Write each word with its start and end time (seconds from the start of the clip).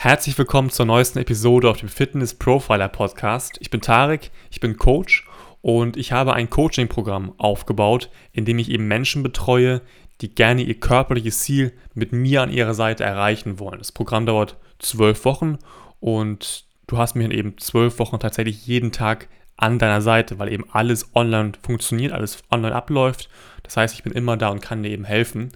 Herzlich 0.00 0.38
willkommen 0.38 0.70
zur 0.70 0.86
neuesten 0.86 1.18
Episode 1.18 1.68
auf 1.68 1.78
dem 1.78 1.88
Fitness 1.88 2.32
Profiler 2.32 2.86
Podcast. 2.86 3.56
Ich 3.58 3.68
bin 3.68 3.80
Tarek, 3.80 4.30
ich 4.48 4.60
bin 4.60 4.76
Coach 4.76 5.26
und 5.60 5.96
ich 5.96 6.12
habe 6.12 6.34
ein 6.34 6.48
Coaching-Programm 6.48 7.32
aufgebaut, 7.36 8.08
in 8.30 8.44
dem 8.44 8.60
ich 8.60 8.70
eben 8.70 8.86
Menschen 8.86 9.24
betreue, 9.24 9.82
die 10.20 10.32
gerne 10.32 10.62
ihr 10.62 10.78
körperliches 10.78 11.40
Ziel 11.40 11.72
mit 11.94 12.12
mir 12.12 12.42
an 12.42 12.52
ihrer 12.52 12.74
Seite 12.74 13.02
erreichen 13.02 13.58
wollen. 13.58 13.78
Das 13.78 13.90
Programm 13.90 14.24
dauert 14.24 14.56
zwölf 14.78 15.24
Wochen 15.24 15.58
und 15.98 16.64
du 16.86 16.96
hast 16.96 17.16
mir 17.16 17.28
eben 17.32 17.58
zwölf 17.58 17.98
Wochen 17.98 18.20
tatsächlich 18.20 18.68
jeden 18.68 18.92
Tag 18.92 19.28
an 19.56 19.80
deiner 19.80 20.00
Seite, 20.00 20.38
weil 20.38 20.52
eben 20.52 20.66
alles 20.70 21.12
online 21.16 21.54
funktioniert, 21.60 22.12
alles 22.12 22.40
online 22.52 22.76
abläuft. 22.76 23.28
Das 23.64 23.76
heißt, 23.76 23.96
ich 23.96 24.04
bin 24.04 24.12
immer 24.12 24.36
da 24.36 24.50
und 24.50 24.62
kann 24.62 24.84
dir 24.84 24.90
eben 24.90 25.04
helfen. 25.04 25.50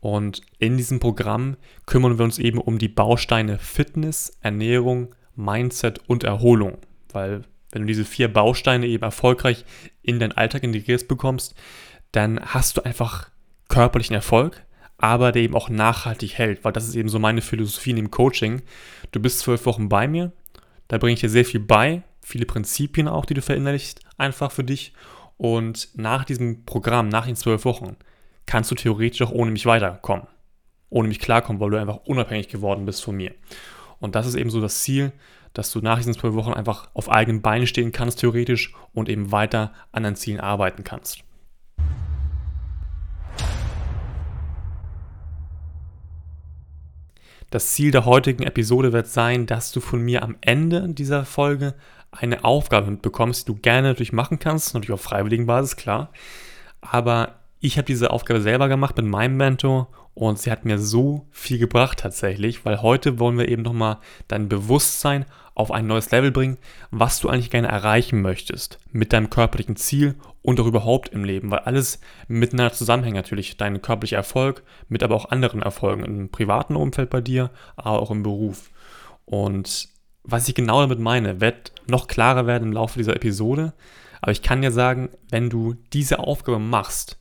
Und 0.00 0.40
in 0.58 0.76
diesem 0.76 0.98
Programm 0.98 1.56
kümmern 1.86 2.18
wir 2.18 2.24
uns 2.24 2.38
eben 2.38 2.58
um 2.58 2.78
die 2.78 2.88
Bausteine 2.88 3.58
Fitness, 3.58 4.36
Ernährung, 4.40 5.14
Mindset 5.36 6.00
und 6.08 6.24
Erholung. 6.24 6.78
Weil 7.12 7.42
wenn 7.70 7.82
du 7.82 7.86
diese 7.86 8.04
vier 8.04 8.32
Bausteine 8.32 8.86
eben 8.86 9.04
erfolgreich 9.04 9.64
in 10.02 10.18
deinen 10.18 10.32
Alltag 10.32 10.62
integriert 10.62 11.06
bekommst, 11.06 11.54
dann 12.12 12.40
hast 12.40 12.76
du 12.76 12.84
einfach 12.84 13.30
körperlichen 13.68 14.16
Erfolg, 14.16 14.64
aber 14.98 15.32
der 15.32 15.42
eben 15.42 15.54
auch 15.54 15.68
nachhaltig 15.68 16.34
hält, 16.34 16.64
weil 16.64 16.72
das 16.72 16.88
ist 16.88 16.94
eben 16.94 17.08
so 17.08 17.18
meine 17.18 17.42
Philosophie 17.42 17.90
in 17.90 17.96
dem 17.96 18.10
Coaching. 18.10 18.62
Du 19.12 19.20
bist 19.20 19.38
zwölf 19.40 19.64
Wochen 19.66 19.88
bei 19.88 20.08
mir, 20.08 20.32
da 20.88 20.98
bringe 20.98 21.14
ich 21.14 21.20
dir 21.20 21.30
sehr 21.30 21.44
viel 21.44 21.60
bei, 21.60 22.02
viele 22.20 22.46
Prinzipien 22.46 23.06
auch, 23.06 23.24
die 23.24 23.34
du 23.34 23.42
verinnerlichst, 23.42 24.00
einfach 24.18 24.50
für 24.50 24.64
dich. 24.64 24.92
Und 25.36 25.88
nach 25.94 26.24
diesem 26.24 26.64
Programm, 26.64 27.08
nach 27.08 27.26
den 27.26 27.36
zwölf 27.36 27.64
Wochen, 27.64 27.96
kannst 28.50 28.70
du 28.72 28.74
theoretisch 28.74 29.22
auch 29.22 29.30
ohne 29.30 29.52
mich 29.52 29.64
weiterkommen. 29.64 30.26
Ohne 30.88 31.06
mich 31.06 31.20
klarkommen, 31.20 31.60
weil 31.60 31.70
du 31.70 31.78
einfach 31.78 32.00
unabhängig 32.04 32.48
geworden 32.48 32.84
bist 32.84 33.04
von 33.04 33.16
mir. 33.16 33.32
Und 34.00 34.16
das 34.16 34.26
ist 34.26 34.34
eben 34.34 34.50
so 34.50 34.60
das 34.60 34.82
Ziel, 34.82 35.12
dass 35.54 35.70
du 35.70 35.80
nach 35.80 35.98
diesen 35.98 36.14
zwölf 36.14 36.34
Wochen 36.34 36.52
einfach 36.52 36.88
auf 36.92 37.08
eigenen 37.08 37.42
Beinen 37.42 37.68
stehen 37.68 37.92
kannst, 37.92 38.18
theoretisch, 38.18 38.74
und 38.92 39.08
eben 39.08 39.30
weiter 39.30 39.72
an 39.92 40.02
deinen 40.02 40.16
Zielen 40.16 40.40
arbeiten 40.40 40.82
kannst. 40.82 41.20
Das 47.50 47.72
Ziel 47.72 47.92
der 47.92 48.04
heutigen 48.04 48.42
Episode 48.42 48.92
wird 48.92 49.06
sein, 49.06 49.46
dass 49.46 49.70
du 49.70 49.80
von 49.80 50.00
mir 50.00 50.24
am 50.24 50.36
Ende 50.40 50.88
dieser 50.88 51.24
Folge 51.24 51.74
eine 52.10 52.44
Aufgabe 52.44 52.90
mitbekommst, 52.90 53.46
die 53.46 53.52
du 53.52 53.60
gerne 53.60 53.88
natürlich 53.88 54.12
machen 54.12 54.40
kannst, 54.40 54.74
natürlich 54.74 54.92
auf 54.92 55.02
freiwilligen 55.02 55.46
Basis, 55.46 55.76
klar. 55.76 56.10
Aber 56.80 57.39
ich 57.60 57.76
habe 57.76 57.86
diese 57.86 58.10
Aufgabe 58.10 58.40
selber 58.40 58.68
gemacht 58.68 58.96
mit 58.96 59.06
meinem 59.06 59.36
Mentor 59.36 59.88
und 60.14 60.38
sie 60.38 60.50
hat 60.50 60.64
mir 60.64 60.78
so 60.78 61.26
viel 61.30 61.58
gebracht 61.58 61.98
tatsächlich, 62.00 62.64
weil 62.64 62.82
heute 62.82 63.18
wollen 63.18 63.38
wir 63.38 63.48
eben 63.48 63.62
nochmal 63.62 63.98
dein 64.28 64.48
Bewusstsein 64.48 65.26
auf 65.54 65.70
ein 65.70 65.86
neues 65.86 66.10
Level 66.10 66.30
bringen, 66.30 66.56
was 66.90 67.20
du 67.20 67.28
eigentlich 67.28 67.50
gerne 67.50 67.68
erreichen 67.68 68.22
möchtest 68.22 68.78
mit 68.92 69.12
deinem 69.12 69.28
körperlichen 69.28 69.76
Ziel 69.76 70.14
und 70.42 70.58
auch 70.58 70.66
überhaupt 70.66 71.10
im 71.10 71.22
Leben, 71.22 71.50
weil 71.50 71.60
alles 71.60 72.00
miteinander 72.28 72.72
zusammenhängt 72.72 73.16
natürlich. 73.16 73.58
Dein 73.58 73.82
körperlicher 73.82 74.16
Erfolg 74.16 74.62
mit 74.88 75.02
aber 75.02 75.14
auch 75.14 75.30
anderen 75.30 75.60
Erfolgen 75.60 76.04
im 76.04 76.30
privaten 76.30 76.76
Umfeld 76.76 77.10
bei 77.10 77.20
dir, 77.20 77.50
aber 77.76 78.00
auch 78.00 78.10
im 78.10 78.22
Beruf. 78.22 78.70
Und 79.26 79.88
was 80.22 80.48
ich 80.48 80.54
genau 80.54 80.80
damit 80.80 80.98
meine, 80.98 81.42
wird 81.42 81.72
noch 81.86 82.08
klarer 82.08 82.46
werden 82.46 82.68
im 82.68 82.72
Laufe 82.72 82.98
dieser 82.98 83.16
Episode. 83.16 83.74
Aber 84.22 84.32
ich 84.32 84.42
kann 84.42 84.62
dir 84.62 84.72
sagen, 84.72 85.10
wenn 85.30 85.50
du 85.50 85.74
diese 85.92 86.20
Aufgabe 86.20 86.58
machst, 86.58 87.19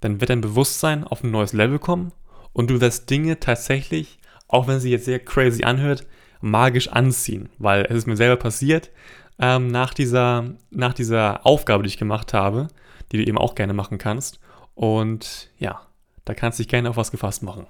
dann 0.00 0.20
wird 0.20 0.30
dein 0.30 0.40
Bewusstsein 0.40 1.04
auf 1.04 1.22
ein 1.22 1.30
neues 1.30 1.52
Level 1.52 1.78
kommen 1.78 2.12
und 2.52 2.70
du 2.70 2.80
wirst 2.80 3.10
Dinge 3.10 3.38
tatsächlich, 3.40 4.18
auch 4.48 4.66
wenn 4.66 4.80
sie 4.80 4.90
jetzt 4.90 5.04
sehr 5.04 5.20
crazy 5.20 5.64
anhört, 5.64 6.06
magisch 6.40 6.88
anziehen. 6.88 7.48
Weil 7.58 7.86
es 7.86 7.96
ist 7.98 8.06
mir 8.06 8.16
selber 8.16 8.36
passiert, 8.36 8.90
ähm, 9.38 9.68
nach, 9.68 9.94
dieser, 9.94 10.44
nach 10.70 10.94
dieser 10.94 11.46
Aufgabe, 11.46 11.82
die 11.82 11.88
ich 11.88 11.98
gemacht 11.98 12.34
habe, 12.34 12.68
die 13.12 13.18
du 13.18 13.24
eben 13.24 13.38
auch 13.38 13.54
gerne 13.54 13.72
machen 13.72 13.98
kannst. 13.98 14.40
Und 14.74 15.50
ja, 15.58 15.80
da 16.24 16.34
kannst 16.34 16.58
du 16.58 16.62
dich 16.62 16.68
gerne 16.68 16.90
auf 16.90 16.96
was 16.96 17.10
gefasst 17.10 17.42
machen. 17.42 17.66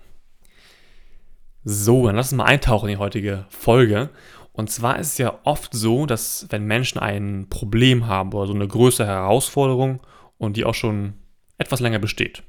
So, 1.65 2.07
dann 2.07 2.17
lass 2.17 2.33
uns 2.33 2.39
mal 2.39 2.45
eintauchen 2.45 2.89
in 2.89 2.97
die 2.97 3.01
heutige 3.01 3.47
Folge. 3.51 4.11
Und 4.53 4.71
zwar 4.71 4.99
ist 4.99 5.09
es 5.09 5.19
ja 5.19 5.39
oft 5.45 5.73
so, 5.75 6.07
dass 6.07 6.47
wenn 6.51 6.65
Menschen 6.65 6.99
ein 6.99 7.47
Problem 7.51 8.07
haben 8.07 8.33
oder 8.33 8.47
so 8.47 8.55
eine 8.55 8.67
größere 8.67 9.07
Herausforderung 9.07 10.01
und 10.39 10.57
die 10.57 10.65
auch 10.65 10.75
schon 10.75 11.15
etwas 11.61 11.81
länger 11.81 11.99
besteht, 11.99 12.43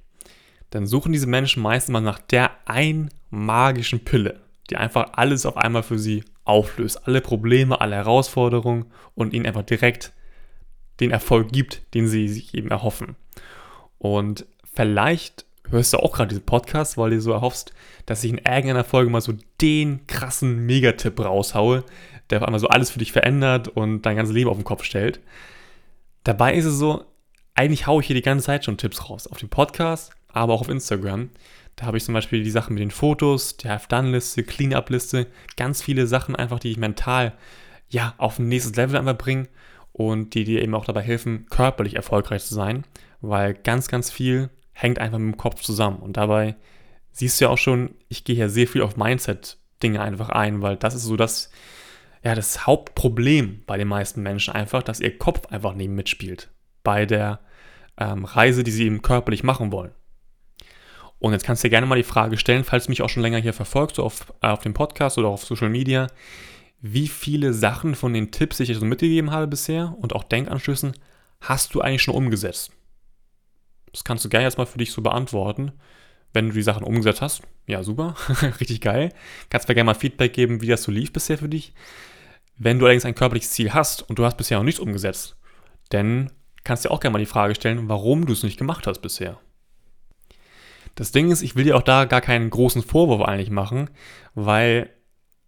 dann 0.72 0.88
suchen 0.88 1.12
diese 1.12 1.28
Menschen 1.28 1.62
meistens 1.62 1.94
mal 1.94 2.02
nach 2.02 2.20
der 2.20 2.52
einen 2.66 3.10
magischen 3.30 4.04
Pille, 4.04 4.40
die 4.70 4.78
einfach 4.78 5.14
alles 5.14 5.46
auf 5.46 5.58
einmal 5.58 5.84
für 5.84 6.00
sie 6.00 6.24
auflöst, 6.44 7.08
alle 7.08 7.22
Probleme, 7.22 7.82
alle 7.82 7.96
Herausforderungen 7.96 8.86
und 9.16 9.34
ihnen 9.34 9.46
einfach 9.46 9.64
direkt 9.64 10.14
den 11.00 11.12
Erfolg 11.12 11.52
gibt, 11.52 11.94
den 11.94 12.08
sie 12.08 12.28
sich 12.28 12.54
eben 12.54 12.70
erhoffen. 12.70 13.16
Und 13.98 14.46
vielleicht 14.74 15.46
hörst 15.70 15.94
du 15.94 15.98
auch 15.98 16.14
gerade 16.14 16.30
diesen 16.30 16.46
Podcast, 16.46 16.98
weil 16.98 17.12
du 17.12 17.22
so 17.22 17.32
erhoffst, 17.32 17.74
dass 18.06 18.24
ich 18.24 18.32
in 18.32 18.38
irgendeiner 18.38 18.84
Folge 18.84 19.10
mal 19.10 19.22
so 19.22 19.34
den 19.62 20.06
krassen 20.08 20.66
Megatipp 20.66 21.20
raushaue, 21.20 21.84
der 22.30 22.40
auf 22.40 22.48
einmal 22.48 22.60
so 22.60 22.68
alles 22.68 22.90
für 22.90 23.00
dich 23.00 23.12
verändert 23.12 23.68
und 23.68 24.04
dein 24.04 24.16
ganzes 24.16 24.34
Leben 24.34 24.50
auf 24.50 24.58
den 24.58 24.64
Kopf 24.64 24.84
stellt. 24.84 25.20
Dabei 26.24 26.56
ist 26.56 26.66
es 26.66 26.76
so, 26.76 27.06
eigentlich 27.56 27.88
haue 27.88 28.02
ich 28.02 28.08
hier 28.08 28.16
die 28.16 28.22
ganze 28.22 28.46
Zeit 28.46 28.66
schon 28.66 28.78
Tipps 28.78 29.10
raus. 29.10 29.28
Auf 29.28 29.38
dem 29.38 29.50
Podcast, 29.50 30.14
aber 30.30 30.54
auch 30.54 30.62
auf 30.62 30.70
Instagram. 30.70 31.30
Da 31.76 31.86
habe 31.86 31.98
ich 31.98 32.04
zum 32.04 32.14
Beispiel 32.14 32.44
die 32.44 32.52
Sachen 32.52 32.74
mit 32.74 32.82
den 32.82 32.92
Fotos, 32.92 33.58
die 33.58 33.70
Have-Done-Liste, 33.70 34.44
Clean-Up-Liste, 34.44 35.28
ganz 35.58 35.82
viele 35.82 36.08
Sachen 36.08 36.36
einfach, 36.36 36.60
die 36.60 36.72
ich 36.72 36.78
mental 36.78 37.34
ja 37.90 38.14
auf 38.18 38.40
ein 38.40 38.48
nächstes 38.48 38.76
Level 38.76 38.98
einfach 38.98 39.18
bringe 39.18 39.48
und 39.92 40.34
die 40.34 40.44
dir 40.44 40.62
eben 40.62 40.76
auch 40.76 40.86
dabei 40.86 41.02
helfen, 41.02 41.48
körperlich 41.50 41.96
erfolgreich 41.96 42.44
zu 42.44 42.54
sein, 42.54 42.86
weil 43.20 43.54
ganz, 43.54 43.88
ganz 43.88 44.12
viel 44.12 44.50
hängt 44.74 45.00
einfach 45.00 45.18
mit 45.18 45.34
dem 45.34 45.38
Kopf 45.38 45.62
zusammen. 45.62 46.00
Und 46.00 46.18
dabei 46.18 46.56
siehst 47.12 47.40
du 47.40 47.46
ja 47.46 47.52
auch 47.52 47.58
schon, 47.58 47.96
ich 48.08 48.24
gehe 48.24 48.36
ja 48.36 48.48
sehr 48.48 48.68
viel 48.68 48.82
auf 48.82 48.96
Mindset-Dinge 48.96 50.02
einfach 50.02 50.30
ein, 50.30 50.62
weil 50.62 50.78
das 50.78 50.96
ist 50.96 51.04
so 51.04 51.18
das, 51.18 51.52
ja, 52.24 52.36
das 52.36 52.66
Hauptproblem 52.66 53.64
bei 53.66 53.78
den 53.78 53.88
meisten 53.88 54.22
Menschen 54.22 54.54
einfach, 54.54 54.84
dass 54.84 55.00
ihr 55.00 55.18
Kopf 55.18 55.48
einfach 55.48 55.74
neben 55.74 55.96
mitspielt 55.96 56.50
bei 56.84 57.06
der 57.06 57.40
ähm, 57.98 58.26
Reise, 58.26 58.64
die 58.64 58.72
sie 58.72 58.86
eben 58.86 59.02
körperlich 59.02 59.44
machen 59.44 59.72
wollen. 59.72 59.92
Und 61.20 61.34
jetzt 61.34 61.46
kannst 61.46 61.64
du 61.64 61.68
dir 61.68 61.72
gerne 61.72 61.86
mal 61.86 61.98
die 61.98 62.04
Frage 62.04 62.38
stellen, 62.38 62.64
falls 62.64 62.86
du 62.86 62.92
mich 62.92 63.04
auch 63.04 63.10
schon 63.10 63.22
länger 63.22 63.38
hier 63.38 63.54
verfolgst, 63.54 63.98
so 63.98 64.04
auf, 64.04 64.34
äh, 64.42 64.48
auf 64.48 64.62
dem 64.62 64.74
Podcast 64.74 65.20
oder 65.20 65.28
auf 65.28 65.46
Social 65.46 65.70
Media, 65.70 66.08
wie 66.82 67.08
viele 67.08 67.54
Sachen 67.54 67.94
von 67.94 68.14
den 68.14 68.32
Tipps, 68.32 68.58
die 68.58 68.64
ich 68.64 68.70
dir 68.70 68.80
so 68.80 68.86
mitgegeben 68.86 69.30
habe 69.30 69.48
bisher 69.48 69.96
und 70.00 70.14
auch 70.14 70.24
Denkanstößen, 70.24 70.94
hast 71.40 71.76
du 71.76 71.82
eigentlich 71.82 72.02
schon 72.02 72.16
umgesetzt? 72.16 72.72
Das 73.92 74.04
kannst 74.04 74.26
du 74.26 74.30
gerne 74.30 74.46
jetzt 74.46 74.58
mal 74.58 74.66
für 74.66 74.80
dich 74.80 74.92
so 74.92 75.02
beantworten. 75.02 75.74
Wenn 76.34 76.48
du 76.48 76.54
die 76.54 76.64
Sachen 76.64 76.84
umgesetzt 76.84 77.22
hast, 77.22 77.42
ja 77.68 77.84
super, 77.84 78.16
richtig 78.60 78.82
geil. 78.82 79.10
Kannst 79.50 79.68
mir 79.68 79.76
gerne 79.76 79.88
mal 79.88 79.94
Feedback 79.94 80.34
geben, 80.34 80.62
wie 80.62 80.68
das 80.68 80.82
so 80.82 80.92
lief 80.92 81.14
bisher 81.14 81.38
für 81.38 81.50
dich. 81.50 81.74
Wenn 82.58 82.80
du 82.80 82.86
allerdings 82.86 83.06
ein 83.06 83.16
körperliches 83.16 83.52
Ziel 83.52 83.74
hast 83.74 84.02
und 84.10 84.18
du 84.18 84.26
hast 84.26 84.38
bisher 84.38 84.58
noch 84.58 84.64
nichts 84.64 84.80
umgesetzt, 84.80 85.36
dann 85.90 86.32
kannst 86.64 86.84
du 86.86 86.90
dir 86.90 86.94
auch 86.94 87.00
gerne 87.00 87.14
mal 87.14 87.20
die 87.20 87.26
Frage 87.26 87.56
stellen, 87.56 87.90
warum 87.90 88.26
du 88.26 88.34
es 88.34 88.44
nicht 88.44 88.58
gemacht 88.58 88.88
hast 88.88 89.00
bisher. 89.00 89.40
Das 90.96 91.12
Ding 91.12 91.32
ist, 91.32 91.42
ich 91.42 91.56
will 91.56 91.64
dir 91.64 91.78
auch 91.78 91.84
da 91.84 92.06
gar 92.06 92.22
keinen 92.22 92.50
großen 92.50 92.84
Vorwurf 92.84 93.22
eigentlich 93.22 93.50
machen, 93.50 93.90
weil 94.36 94.90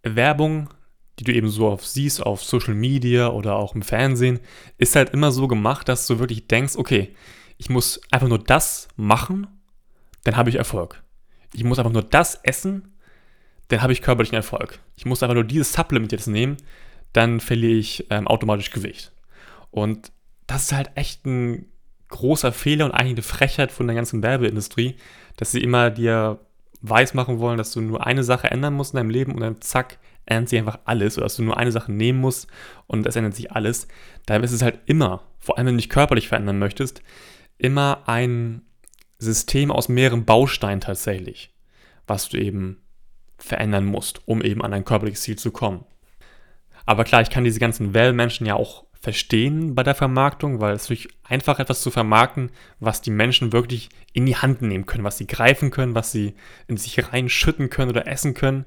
Werbung, 0.02 0.70
die 1.18 1.24
du 1.24 1.32
eben 1.32 1.48
so 1.48 1.68
auf 1.68 1.86
siehst 1.86 2.22
auf 2.22 2.42
Social 2.42 2.74
Media 2.74 3.28
oder 3.28 3.56
auch 3.56 3.74
im 3.74 3.82
Fernsehen, 3.82 4.40
ist 4.78 4.96
halt 4.96 5.10
immer 5.10 5.32
so 5.32 5.46
gemacht, 5.46 5.88
dass 5.88 6.06
du 6.06 6.18
wirklich 6.18 6.48
denkst, 6.48 6.76
okay, 6.76 7.14
ich 7.56 7.70
muss 7.70 8.00
einfach 8.10 8.28
nur 8.28 8.38
das 8.38 8.88
machen, 8.96 9.46
dann 10.24 10.36
habe 10.36 10.50
ich 10.50 10.56
Erfolg. 10.56 11.02
Ich 11.52 11.62
muss 11.62 11.78
einfach 11.78 11.92
nur 11.92 12.02
das 12.02 12.36
essen, 12.42 12.94
dann 13.68 13.80
habe 13.80 13.92
ich 13.92 14.02
körperlichen 14.02 14.36
Erfolg. 14.36 14.80
Ich 14.96 15.06
muss 15.06 15.22
einfach 15.22 15.34
nur 15.34 15.44
dieses 15.44 15.72
Supplement 15.72 16.10
jetzt 16.12 16.26
nehmen, 16.26 16.56
dann 17.12 17.40
verliere 17.40 17.78
ich 17.78 18.06
ähm, 18.10 18.26
automatisch 18.26 18.70
Gewicht. 18.70 19.12
Und 19.70 20.10
das 20.46 20.64
ist 20.64 20.72
halt 20.72 20.90
echt 20.94 21.24
ein 21.26 21.66
großer 22.08 22.52
Fehler 22.52 22.84
und 22.84 22.92
eigentlich 22.92 23.14
eine 23.14 23.22
Frechheit 23.22 23.72
von 23.72 23.86
der 23.86 23.96
ganzen 23.96 24.22
Werbeindustrie, 24.22 24.96
dass 25.36 25.52
sie 25.52 25.62
immer 25.62 25.90
dir 25.90 26.38
weismachen 26.80 27.38
wollen, 27.38 27.58
dass 27.58 27.72
du 27.72 27.80
nur 27.80 28.06
eine 28.06 28.24
Sache 28.24 28.50
ändern 28.50 28.74
musst 28.74 28.92
in 28.92 28.98
deinem 28.98 29.10
Leben 29.10 29.32
und 29.32 29.40
dann 29.40 29.60
zack, 29.60 29.98
ändert 30.26 30.50
sich 30.50 30.58
einfach 30.58 30.78
alles 30.84 31.16
oder 31.16 31.24
dass 31.24 31.36
du 31.36 31.42
nur 31.42 31.56
eine 31.56 31.72
Sache 31.72 31.90
nehmen 31.92 32.20
musst 32.20 32.46
und 32.86 33.06
es 33.06 33.16
ändert 33.16 33.34
sich 33.34 33.52
alles. 33.52 33.88
Dabei 34.26 34.44
ist 34.44 34.52
es 34.52 34.62
halt 34.62 34.78
immer, 34.86 35.22
vor 35.38 35.56
allem 35.56 35.66
wenn 35.66 35.74
du 35.74 35.80
dich 35.80 35.88
körperlich 35.88 36.28
verändern 36.28 36.58
möchtest, 36.58 37.02
immer 37.58 38.02
ein 38.06 38.62
System 39.18 39.70
aus 39.70 39.88
mehreren 39.88 40.24
Bausteinen 40.24 40.80
tatsächlich, 40.80 41.54
was 42.06 42.28
du 42.28 42.38
eben 42.38 42.82
verändern 43.38 43.86
musst, 43.86 44.26
um 44.26 44.42
eben 44.42 44.62
an 44.62 44.70
dein 44.70 44.84
körperliches 44.84 45.22
Ziel 45.22 45.36
zu 45.36 45.50
kommen. 45.50 45.84
Aber 46.86 47.04
klar, 47.04 47.22
ich 47.22 47.30
kann 47.30 47.44
diese 47.44 47.60
ganzen 47.60 47.94
Well-Menschen 47.94 48.46
ja 48.46 48.54
auch 48.54 48.84
verstehen 49.04 49.74
bei 49.74 49.82
der 49.82 49.94
Vermarktung, 49.94 50.60
weil 50.60 50.74
es 50.74 50.84
natürlich 50.84 51.08
einfach 51.22 51.58
etwas 51.58 51.82
zu 51.82 51.90
vermarkten, 51.90 52.50
was 52.80 53.02
die 53.02 53.10
Menschen 53.10 53.52
wirklich 53.52 53.90
in 54.14 54.24
die 54.24 54.36
Hand 54.36 54.62
nehmen 54.62 54.86
können, 54.86 55.04
was 55.04 55.18
sie 55.18 55.26
greifen 55.26 55.70
können, 55.70 55.94
was 55.94 56.10
sie 56.10 56.34
in 56.68 56.78
sich 56.78 57.12
reinschütten 57.12 57.68
können 57.70 57.90
oder 57.90 58.08
essen 58.08 58.34
können. 58.34 58.64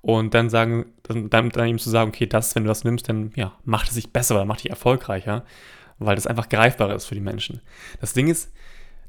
und 0.00 0.34
dann 0.34 0.50
sagen, 0.50 0.86
dann, 1.02 1.30
dann 1.30 1.68
ihm 1.68 1.78
zu 1.78 1.88
sagen, 1.90 2.10
okay, 2.10 2.26
das, 2.26 2.54
wenn 2.54 2.64
du 2.64 2.68
das 2.68 2.84
nimmst, 2.84 3.08
dann 3.08 3.32
ja, 3.36 3.52
macht 3.64 3.88
es 3.88 3.94
sich 3.94 4.12
besser 4.12 4.34
oder 4.34 4.44
macht 4.44 4.64
dich 4.64 4.70
erfolgreicher, 4.70 5.44
weil 5.98 6.16
das 6.16 6.26
einfach 6.26 6.48
greifbarer 6.48 6.94
ist 6.94 7.06
für 7.06 7.14
die 7.14 7.20
Menschen. 7.20 7.60
Das 8.00 8.12
Ding 8.12 8.28
ist, 8.28 8.52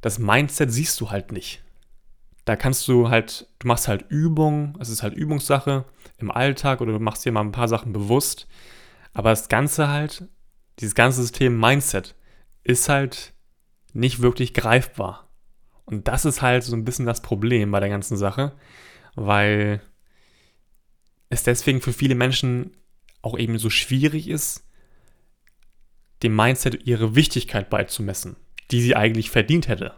das 0.02 0.20
Mindset 0.20 0.72
siehst 0.72 1.00
du 1.02 1.10
halt 1.10 1.32
nicht. 1.32 1.64
Da 2.46 2.56
kannst 2.56 2.88
du 2.88 3.10
halt, 3.10 3.48
du 3.60 3.68
machst 3.68 3.88
halt 3.88 4.06
Übungen, 4.10 4.78
es 4.80 4.90
ist 4.90 5.04
halt 5.04 5.16
Übungssache 5.16 5.86
im 6.18 6.32
Alltag 6.32 6.82
oder 6.82 6.94
du 6.94 7.00
machst 7.00 7.26
dir 7.26 7.32
mal 7.32 7.42
ein 7.42 7.52
paar 7.52 7.68
Sachen 7.68 7.92
bewusst. 7.92 8.48
Aber 9.14 9.32
das 9.32 9.50
Ganze 9.50 9.88
halt, 9.88 10.28
dieses 10.80 10.96
ganze 10.96 11.22
System 11.22 11.60
Mindset 11.60 12.16
ist 12.64 12.90
halt 12.90 13.34
nicht 13.94 14.22
wirklich 14.22 14.54
greifbar. 14.54 15.30
Und 15.86 16.08
das 16.08 16.26
ist 16.26 16.42
halt 16.42 16.64
so 16.64 16.76
ein 16.76 16.84
bisschen 16.84 17.06
das 17.06 17.22
Problem 17.22 17.72
bei 17.72 17.80
der 17.80 17.90
ganzen 17.90 18.18
Sache, 18.18 18.54
weil 19.16 19.82
es 21.30 21.44
deswegen 21.44 21.82
für 21.82 21.94
viele 21.94 22.16
Menschen 22.16 22.76
auch 23.22 23.38
eben 23.38 23.58
so 23.58 23.70
schwierig 23.70 24.28
ist, 24.28 24.64
dem 26.24 26.36
Mindset 26.36 26.86
ihre 26.86 27.16
Wichtigkeit 27.16 27.70
beizumessen, 27.70 28.36
die 28.72 28.82
sie 28.82 28.96
eigentlich 28.96 29.30
verdient 29.30 29.68
hätte. 29.68 29.96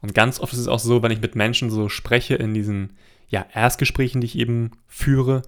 Und 0.00 0.14
ganz 0.14 0.40
oft 0.40 0.52
ist 0.52 0.58
es 0.58 0.68
auch 0.68 0.78
so, 0.78 1.02
wenn 1.02 1.12
ich 1.12 1.20
mit 1.20 1.34
Menschen 1.34 1.70
so 1.70 1.88
spreche 1.88 2.34
in 2.34 2.54
diesen 2.54 2.96
ja, 3.28 3.46
Erstgesprächen, 3.52 4.20
die 4.20 4.26
ich 4.26 4.38
eben 4.38 4.72
führe, 4.86 5.42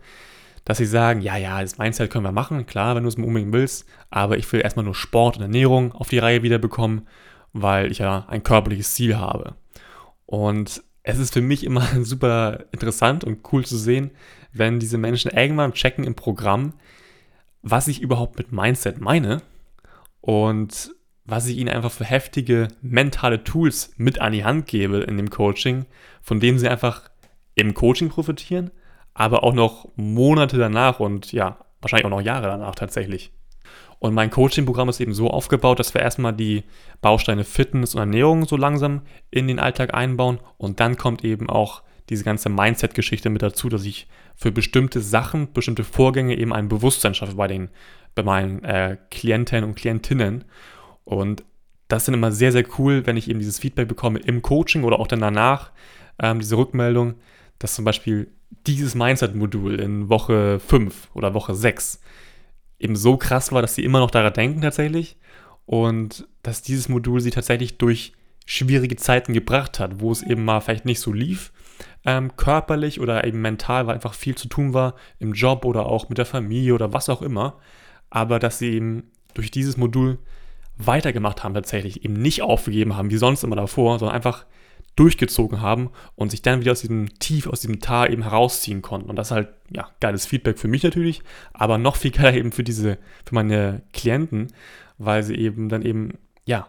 dass 0.67 0.79
sie 0.79 0.87
sagen, 0.87 1.21
ja, 1.21 1.37
ja, 1.37 1.63
das 1.63 1.79
Mindset 1.79 2.11
können 2.11 2.25
wir 2.25 2.33
machen, 2.33 2.67
klar, 2.67 2.97
wenn 2.97 3.05
du 3.05 3.09
es 3.09 3.15
unbedingt 3.15 3.53
willst, 3.53 3.87
aber 4.11 4.37
ich 4.37 4.53
will 4.53 4.61
erstmal 4.61 4.85
nur 4.85 4.97
Sport 4.97 5.37
und 5.37 5.43
Ernährung 5.43 5.93
auf 5.93 6.09
die 6.09 6.19
Reihe 6.19 6.43
wiederbekommen, 6.43 7.07
weil 7.53 7.91
ich 7.93 7.99
ja 7.99 8.27
ein 8.29 8.43
körperliches 8.43 8.93
Ziel 8.93 9.17
habe. 9.17 9.55
Und 10.27 10.83
es 11.05 11.19
ist 11.19 11.33
für 11.33 11.41
mich 11.41 11.65
immer 11.65 11.87
super 12.03 12.65
interessant 12.73 13.23
und 13.23 13.41
cool 13.53 13.65
zu 13.65 13.79
sehen, 13.79 14.11
wenn 14.53 14.81
diese 14.81 14.99
Menschen 14.99 15.31
irgendwann 15.31 15.73
checken 15.73 16.03
im 16.03 16.17
Programm, 16.17 16.75
was 17.63 17.87
ich 17.87 18.03
überhaupt 18.03 18.37
mit 18.37 18.51
Mindset 18.51 19.01
meine 19.01 19.43
und 20.21 20.91
was 21.25 21.47
ich 21.47 21.59
ihnen 21.59 21.69
einfach 21.69 21.93
für 21.93 22.05
heftige 22.05 22.69
mentale 22.83 23.45
Tools 23.45 23.93
mit 23.99 24.21
an 24.21 24.33
die 24.33 24.45
Hand 24.45 24.67
gebe 24.67 24.99
in 24.99 25.17
dem 25.17 25.31
Coaching, 25.31 25.87
von 26.23 26.41
denen 26.41 26.59
sie 26.59 26.69
einfach 26.69 27.09
im 27.55 27.73
Coaching 27.75 28.09
profitieren, 28.09 28.73
aber 29.17 29.43
auch 29.45 29.55
noch 29.55 29.89
Monate 29.97 30.59
danach 30.59 31.01
und 31.01 31.33
ja, 31.33 31.57
wahrscheinlich 31.81 32.05
auch 32.05 32.11
noch 32.11 32.21
Jahre 32.21 32.49
danach 32.49 32.75
tatsächlich. 32.75 33.33
Und 33.99 34.13
mein 34.13 34.29
Coaching-Programm 34.31 34.91
ist 34.91 35.01
eben 35.01 35.15
so 35.15 35.31
aufgebaut, 35.31 35.79
dass 35.81 35.95
wir 35.95 36.03
erstmal 36.03 36.35
die 36.35 36.65
Bausteine 37.01 37.45
Fitness 37.45 37.95
und 37.95 38.01
Ernährung 38.01 38.47
so 38.47 38.59
langsam 38.59 39.03
in 39.31 39.49
den 39.49 39.59
Alltag 39.59 39.95
einbauen 39.95 40.39
und 40.59 40.81
dann 40.81 40.99
kommt 40.99 41.25
eben 41.25 41.49
auch 41.49 41.83
diese 42.11 42.25
ganze 42.25 42.51
Mindset-Geschichte 42.51 43.31
mit 43.31 43.41
dazu, 43.41 43.71
dass 43.71 43.87
ich 43.87 44.07
für 44.37 44.53
bestimmte 44.53 45.01
Sachen, 45.01 45.53
bestimmte 45.55 45.83
Vorgänge 45.83 46.37
eben 46.37 46.53
ein 46.53 46.69
Bewusstsein 46.69 47.15
schaffe 47.15 47.37
bei, 47.37 47.49
den, 47.49 47.71
bei 48.15 48.23
meinen 48.23 48.63
äh, 48.65 48.99
Klienten 49.11 49.65
und 49.65 49.77
Klientinnen. 49.77 50.45
Und 51.05 51.43
das 51.89 52.05
sind 52.05 52.13
immer 52.13 52.33
sehr, 52.33 52.53
sehr 52.53 52.65
cool, 52.79 53.07
wenn 53.07 53.17
ich 53.17 53.31
eben 53.31 53.39
dieses 53.39 53.59
Feedback 53.59 53.89
bekomme 53.89 54.19
im 54.19 54.43
Coaching 54.43 54.85
oder 54.85 55.01
auch 55.01 55.07
dann 55.07 55.21
danach, 55.21 55.73
ähm, 56.23 56.39
diese 56.39 56.59
Rückmeldung, 56.59 57.15
dass 57.59 57.75
zum 57.75 57.85
Beispiel 57.85 58.31
dieses 58.67 58.95
Mindset-Modul 58.95 59.81
in 59.81 60.09
Woche 60.09 60.59
5 60.61 61.11
oder 61.15 61.35
Woche 61.35 61.55
6 61.55 62.01
eben 62.79 62.97
so 62.97 63.17
krass 63.17 63.53
war, 63.53 63.63
dass 63.63 63.75
sie 63.75 63.85
immer 63.85 64.01
noch 64.01 64.11
daran 64.11 64.33
denken 64.33 64.61
tatsächlich 64.61 65.17
und 65.65 66.27
dass 66.43 66.63
dieses 66.63 66.89
Modul 66.89 67.21
sie 67.21 67.31
tatsächlich 67.31 67.79
durch 67.79 68.13
schwierige 68.45 68.97
Zeiten 68.97 69.33
gebracht 69.33 69.81
hat, 69.81 70.01
wo 70.01 70.13
es 70.13 70.23
eben 70.23 70.45
mal 70.45 70.61
vielleicht 70.61 70.85
nicht 70.85 71.01
so 71.01 71.13
lief, 71.13 71.53
ähm, 72.05 72.37
körperlich 72.37 73.01
oder 73.01 73.25
eben 73.27 73.41
mental, 73.41 73.87
weil 73.87 73.95
einfach 73.95 74.15
viel 74.15 74.37
zu 74.37 74.49
tun 74.49 74.73
war 74.73 74.95
im 75.19 75.33
Job 75.33 75.65
oder 75.65 75.87
auch 75.87 76.09
mit 76.09 76.19
der 76.19 76.27
Familie 76.27 76.75
oder 76.75 76.93
was 76.93 77.09
auch 77.09 77.23
immer, 77.23 77.59
aber 78.09 78.39
dass 78.39 78.59
sie 78.59 78.73
eben 78.73 79.11
durch 79.35 79.51
dieses 79.51 79.77
Modul 79.77 80.19
weitergemacht 80.79 81.43
haben 81.43 81.55
tatsächlich, 81.55 82.05
eben 82.05 82.15
nicht 82.15 82.43
aufgegeben 82.43 82.97
haben, 82.97 83.11
wie 83.11 83.17
sonst 83.17 83.43
immer 83.43 83.57
davor, 83.57 83.99
sondern 83.99 84.15
einfach 84.15 84.47
durchgezogen 84.97 85.61
haben 85.61 85.91
und 86.15 86.31
sich 86.31 86.43
dann 86.43 86.61
wieder 86.61 86.73
aus 86.73 86.81
diesem 86.81 87.19
Tief, 87.19 87.47
aus 87.47 87.61
diesem 87.61 87.81
Tal 87.81 88.13
eben 88.13 88.23
herausziehen 88.23 88.83
konnten. 88.83 89.11
Und 89.11 89.17
das 89.17 89.29
ist 89.29 89.33
halt, 89.33 89.49
ja, 89.71 89.91
geiles 90.01 90.27
Feedback 90.27 90.59
für 90.59 90.69
mich 90.69 90.83
natürlich, 90.83 91.23
aber 91.53 91.79
noch 91.79 91.97
viel 91.97 92.11
geiler 92.11 92.35
eben 92.35 92.51
für 92.51 92.65
diese, 92.65 92.99
für 93.25 93.35
meine 93.35 93.83
Klienten, 93.93 94.49
weil 94.99 95.23
sie 95.23 95.37
eben 95.37 95.69
dann 95.69 95.83
eben, 95.83 96.19
ja, 96.47 96.69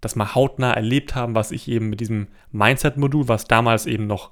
das 0.00 0.14
mal 0.14 0.34
hautnah 0.34 0.72
erlebt 0.72 1.14
haben, 1.14 1.34
was 1.34 1.50
ich 1.50 1.68
eben 1.68 1.88
mit 1.88 2.00
diesem 2.00 2.28
Mindset-Modul, 2.52 3.28
was 3.28 3.46
damals 3.46 3.86
eben 3.86 4.06
noch 4.06 4.30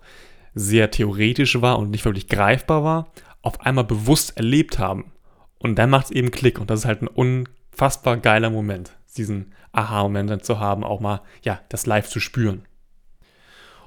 sehr 0.54 0.90
theoretisch 0.92 1.60
war 1.60 1.78
und 1.78 1.90
nicht 1.90 2.04
wirklich 2.04 2.28
greifbar 2.28 2.84
war, 2.84 3.12
auf 3.42 3.60
einmal 3.62 3.84
bewusst 3.84 4.37
erlebt 4.37 4.78
haben. 4.78 5.12
Und 5.58 5.76
dann 5.76 5.90
macht 5.90 6.06
es 6.06 6.10
eben 6.12 6.30
Klick 6.30 6.60
und 6.60 6.70
das 6.70 6.80
ist 6.80 6.87
halt 6.87 7.02
ein 7.02 7.08
unfassbar 7.08 8.19
geiler 8.19 8.50
Moment, 8.50 8.96
diesen 9.16 9.52
Aha-Moment 9.72 10.30
dann 10.30 10.42
zu 10.42 10.60
haben, 10.60 10.84
auch 10.84 11.00
mal, 11.00 11.22
ja, 11.42 11.60
das 11.69 11.87
live 11.87 12.08
zu 12.08 12.20
spüren. 12.20 12.64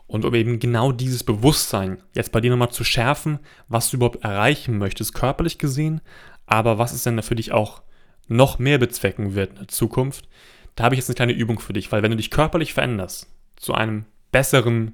Und 0.07 0.23
um 0.23 0.33
eben 0.33 0.59
genau 0.59 0.93
dieses 0.93 1.23
Bewusstsein 1.23 2.01
jetzt 2.15 2.31
bei 2.31 2.39
dir 2.39 2.49
nochmal 2.49 2.71
zu 2.71 2.83
schärfen, 2.83 3.39
was 3.67 3.89
du 3.89 3.97
überhaupt 3.97 4.23
erreichen 4.23 4.77
möchtest, 4.77 5.13
körperlich 5.13 5.57
gesehen, 5.57 6.01
aber 6.45 6.77
was 6.77 6.93
es 6.93 7.03
denn 7.03 7.21
für 7.21 7.35
dich 7.35 7.51
auch 7.51 7.81
noch 8.27 8.57
mehr 8.57 8.77
bezwecken 8.77 9.35
wird 9.35 9.51
in 9.51 9.55
der 9.57 9.67
Zukunft, 9.67 10.27
da 10.75 10.85
habe 10.85 10.95
ich 10.95 10.99
jetzt 10.99 11.09
eine 11.09 11.15
kleine 11.15 11.33
Übung 11.33 11.59
für 11.59 11.73
dich, 11.73 11.91
weil 11.91 12.03
wenn 12.03 12.11
du 12.11 12.17
dich 12.17 12.31
körperlich 12.31 12.73
veränderst, 12.73 13.27
zu 13.57 13.73
einem 13.73 14.05
besseren, 14.31 14.93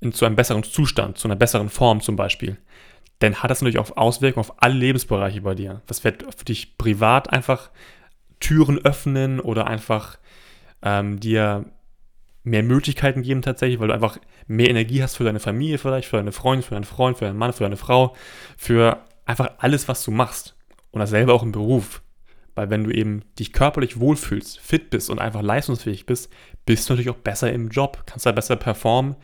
in, 0.00 0.12
zu 0.12 0.24
einem 0.24 0.36
besseren 0.36 0.62
Zustand, 0.62 1.18
zu 1.18 1.28
einer 1.28 1.36
besseren 1.36 1.68
Form 1.68 2.00
zum 2.00 2.16
Beispiel, 2.16 2.56
dann 3.18 3.42
hat 3.42 3.50
das 3.50 3.60
natürlich 3.60 3.78
auch 3.78 3.96
Auswirkungen 3.96 4.46
auf 4.46 4.62
alle 4.62 4.74
Lebensbereiche 4.74 5.40
bei 5.40 5.54
dir. 5.54 5.82
Das 5.86 6.04
wird 6.04 6.22
für 6.34 6.44
dich 6.44 6.78
privat 6.78 7.32
einfach 7.32 7.70
Türen 8.38 8.78
öffnen 8.78 9.40
oder 9.40 9.66
einfach 9.66 10.18
ähm, 10.82 11.18
dir 11.18 11.64
mehr 12.48 12.62
Möglichkeiten 12.62 13.22
geben 13.22 13.42
tatsächlich, 13.42 13.80
weil 13.80 13.88
du 13.88 13.94
einfach 13.94 14.18
mehr 14.46 14.70
Energie 14.70 15.02
hast 15.02 15.16
für 15.16 15.24
deine 15.24 15.40
Familie 15.40 15.78
vielleicht, 15.78 16.08
für 16.08 16.16
deine 16.16 16.32
Freunde, 16.32 16.62
für 16.62 16.74
deinen 16.74 16.84
Freund, 16.84 17.18
für 17.18 17.26
deinen 17.26 17.38
Mann, 17.38 17.52
für 17.52 17.64
deine 17.64 17.76
Frau, 17.76 18.14
für 18.56 19.04
einfach 19.26 19.50
alles, 19.58 19.88
was 19.88 20.02
du 20.02 20.10
machst. 20.10 20.56
Und 20.90 21.00
dasselbe 21.00 21.32
auch 21.34 21.42
im 21.42 21.52
Beruf. 21.52 22.02
Weil 22.54 22.70
wenn 22.70 22.82
du 22.82 22.90
eben 22.90 23.22
dich 23.38 23.52
körperlich 23.52 24.00
wohlfühlst, 24.00 24.58
fit 24.58 24.90
bist 24.90 25.10
und 25.10 25.20
einfach 25.20 25.42
leistungsfähig 25.42 26.06
bist, 26.06 26.32
bist 26.66 26.88
du 26.88 26.94
natürlich 26.94 27.10
auch 27.10 27.20
besser 27.20 27.52
im 27.52 27.68
Job, 27.68 28.02
kannst 28.06 28.26
da 28.26 28.32
besser 28.32 28.56
performen, 28.56 29.14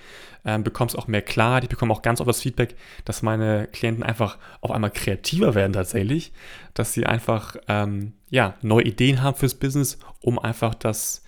ähm, 0.44 0.62
bekommst 0.62 0.96
auch 0.96 1.08
mehr 1.08 1.22
Klarheit. 1.22 1.64
Ich 1.64 1.70
bekomme 1.70 1.92
auch 1.92 2.02
ganz 2.02 2.20
oft 2.20 2.28
das 2.28 2.42
Feedback, 2.42 2.76
dass 3.04 3.22
meine 3.22 3.66
Klienten 3.72 4.04
einfach 4.04 4.38
auf 4.60 4.70
einmal 4.70 4.92
kreativer 4.92 5.56
werden 5.56 5.72
tatsächlich, 5.72 6.32
dass 6.74 6.92
sie 6.92 7.06
einfach 7.06 7.56
ähm, 7.66 8.12
ja, 8.30 8.54
neue 8.62 8.84
Ideen 8.84 9.20
haben 9.20 9.36
fürs 9.36 9.54
Business, 9.56 9.98
um 10.20 10.38
einfach 10.38 10.74
das 10.74 11.23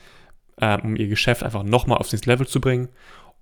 äh, 0.60 0.80
um 0.80 0.96
ihr 0.96 1.08
Geschäft 1.08 1.42
einfach 1.42 1.62
nochmal 1.62 1.98
auf 1.98 2.08
das 2.08 2.26
Level 2.26 2.46
zu 2.46 2.60
bringen, 2.60 2.88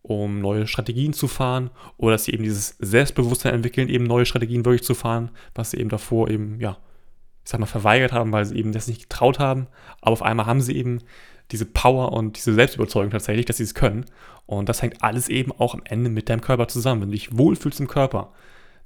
um 0.03 0.41
neue 0.41 0.67
Strategien 0.67 1.13
zu 1.13 1.29
fahren 1.29 1.71
oder 1.97 2.13
dass 2.13 2.25
sie 2.25 2.33
eben 2.33 2.45
dieses 2.45 2.77
Selbstbewusstsein 2.79 3.55
entwickeln, 3.55 3.89
eben 3.89 4.05
neue 4.05 4.27
Strategien 4.27 4.65
wirklich 4.65 4.83
zu 4.85 4.95
fahren, 4.95 5.31
was 5.55 5.71
sie 5.71 5.79
eben 5.79 5.89
davor 5.89 6.29
eben, 6.29 6.61
ja, 6.61 6.77
ich 7.43 7.51
sag 7.51 7.61
mal, 7.61 7.67
verweigert 7.67 8.13
haben, 8.13 8.33
weil 8.33 8.45
sie 8.45 8.57
eben 8.57 8.73
das 8.73 8.87
nicht 8.87 9.03
getraut 9.03 9.39
haben. 9.39 9.67
Aber 10.01 10.13
auf 10.13 10.23
einmal 10.23 10.47
haben 10.47 10.61
sie 10.61 10.77
eben 10.77 11.01
diese 11.51 11.67
Power 11.67 12.13
und 12.13 12.37
diese 12.37 12.55
Selbstüberzeugung 12.55 13.11
tatsächlich, 13.11 13.47
dass 13.47 13.59
sie 13.59 13.65
es 13.65 13.75
können. 13.75 14.07
Und 14.47 14.69
das 14.69 14.83
hängt 14.83 15.03
alles 15.03 15.29
eben 15.29 15.53
auch 15.53 15.75
am 15.75 15.83
Ende 15.85 16.11
mit 16.11 16.29
deinem 16.29 16.41
Körper 16.41 16.69
zusammen. 16.69 17.03
Wenn 17.03 17.09
du 17.09 17.15
dich 17.15 17.37
wohlfühlst 17.37 17.81
im 17.81 17.89
Körper, 17.89 18.33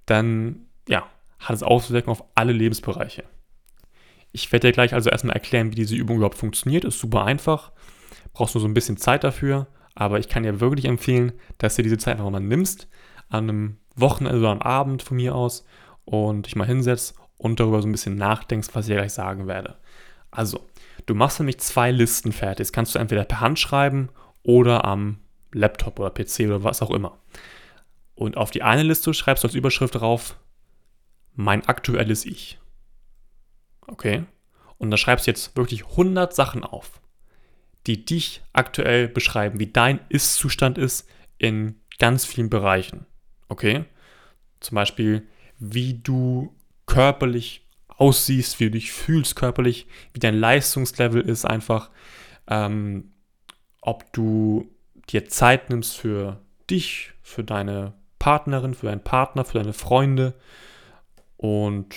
dann, 0.07 0.67
ja, 0.89 1.07
hat 1.39 1.57
es 1.57 1.63
Auswirkungen 1.63 2.17
auf 2.17 2.25
alle 2.35 2.53
Lebensbereiche. 2.53 3.25
Ich 4.33 4.53
werde 4.53 4.69
dir 4.69 4.73
gleich 4.73 4.93
also 4.93 5.11
erstmal 5.11 5.35
erklären, 5.35 5.71
wie 5.71 5.77
diese 5.77 5.97
Übung 5.97 6.17
überhaupt 6.17 6.39
funktioniert. 6.39 6.85
Ist 6.85 6.99
super 6.99 7.25
einfach 7.25 7.73
brauchst 8.33 8.55
du 8.55 8.59
so 8.59 8.67
ein 8.67 8.75
bisschen 8.75 8.97
Zeit 8.97 9.25
dafür, 9.25 9.67
aber 9.95 10.19
ich 10.19 10.29
kann 10.29 10.45
dir 10.45 10.61
wirklich 10.61 10.87
empfehlen, 10.87 11.33
dass 11.59 11.77
du 11.77 11.83
diese 11.83 11.99
Zeit 11.99 12.17
einfach 12.17 12.31
mal 12.31 12.41
nimmst, 12.41 12.89
an 13.29 13.45
einem 13.45 13.79
Wochenende 13.97 14.39
oder 14.39 14.51
am 14.51 14.63
Abend 14.63 15.03
von 15.03 15.17
mir 15.17 15.35
aus 15.35 15.65
und 16.05 16.47
dich 16.47 16.57
mal 16.57 16.67
hinsetzt 16.67 17.17
und 17.37 17.61
darüber 17.61 17.83
so 17.83 17.89
ein 17.89 17.93
bisschen 17.93 18.17
nachdenkst, 18.17 18.69
was 18.73 18.89
ich 18.89 18.95
gleich 18.95 19.13
sagen 19.13 19.47
werde. 19.47 19.77
Also, 20.31 20.67
du 21.07 21.15
machst 21.15 21.41
nämlich 21.41 21.59
zwei 21.59 21.91
Listen 21.91 22.33
fertig. 22.33 22.67
Das 22.67 22.73
kannst 22.73 22.95
du 22.95 22.99
entweder 22.99 23.25
per 23.25 23.41
Hand 23.41 23.59
schreiben 23.59 24.09
oder 24.43 24.85
am 24.85 25.19
Laptop 25.53 25.99
oder 25.99 26.11
PC 26.11 26.41
oder 26.47 26.65
was 26.65 26.83
auch 26.83 26.91
immer. 26.91 27.19
Und 28.15 28.37
auf 28.37 28.51
die 28.51 28.63
eine 28.63 28.83
Liste 28.83 29.15
schreibst 29.15 29.45
du 29.45 29.49
als 29.49 29.55
Überschrift 29.55 29.95
drauf, 29.95 30.37
mein 31.35 31.67
aktuelles 31.67 32.25
Ich. 32.25 32.59
Okay? 33.87 34.25
Und 34.77 34.91
da 34.91 34.97
schreibst 34.97 35.27
du 35.27 35.31
jetzt 35.31 35.57
wirklich 35.57 35.87
100 35.87 36.35
Sachen 36.35 36.65
auf 36.65 37.01
die 37.89 38.05
dich 38.05 38.43
aktuell 38.53 39.09
beschreiben, 39.09 39.59
wie 39.59 39.67
dein 39.67 39.99
Ist-Zustand 40.11 40.77
ist 40.77 41.09
in 41.39 41.81
ganz 41.99 42.25
vielen 42.27 42.51
Bereichen. 42.51 43.07
Okay? 43.49 43.85
Zum 44.61 44.75
Beispiel, 44.75 45.27
wie 45.59 45.95
du 45.95 46.55
körperlich 46.87 47.67
aussiehst, 47.89 48.61
wie 48.61 48.65
du 48.65 48.71
dich 48.73 48.93
fühlst 48.93 49.37
körperlich, 49.37 49.87
wie 50.13 50.21
dein 50.21 50.39
Leistungslevel 50.39 51.23
ist 51.23 51.47
einfach, 51.47 51.91
ähm, 52.47 53.13
ob 53.81 54.13
du 54.13 54.71
dir 55.09 55.27
Zeit 55.29 55.71
nimmst 55.71 55.97
für 55.97 56.41
dich, 56.69 57.13
für 57.23 57.43
deine 57.43 57.95
Partnerin, 58.19 58.75
für 58.75 58.87
deinen 58.87 59.03
Partner, 59.03 59.45
für 59.45 59.59
deine 59.59 59.73
Freunde 59.73 60.35
und 61.39 61.95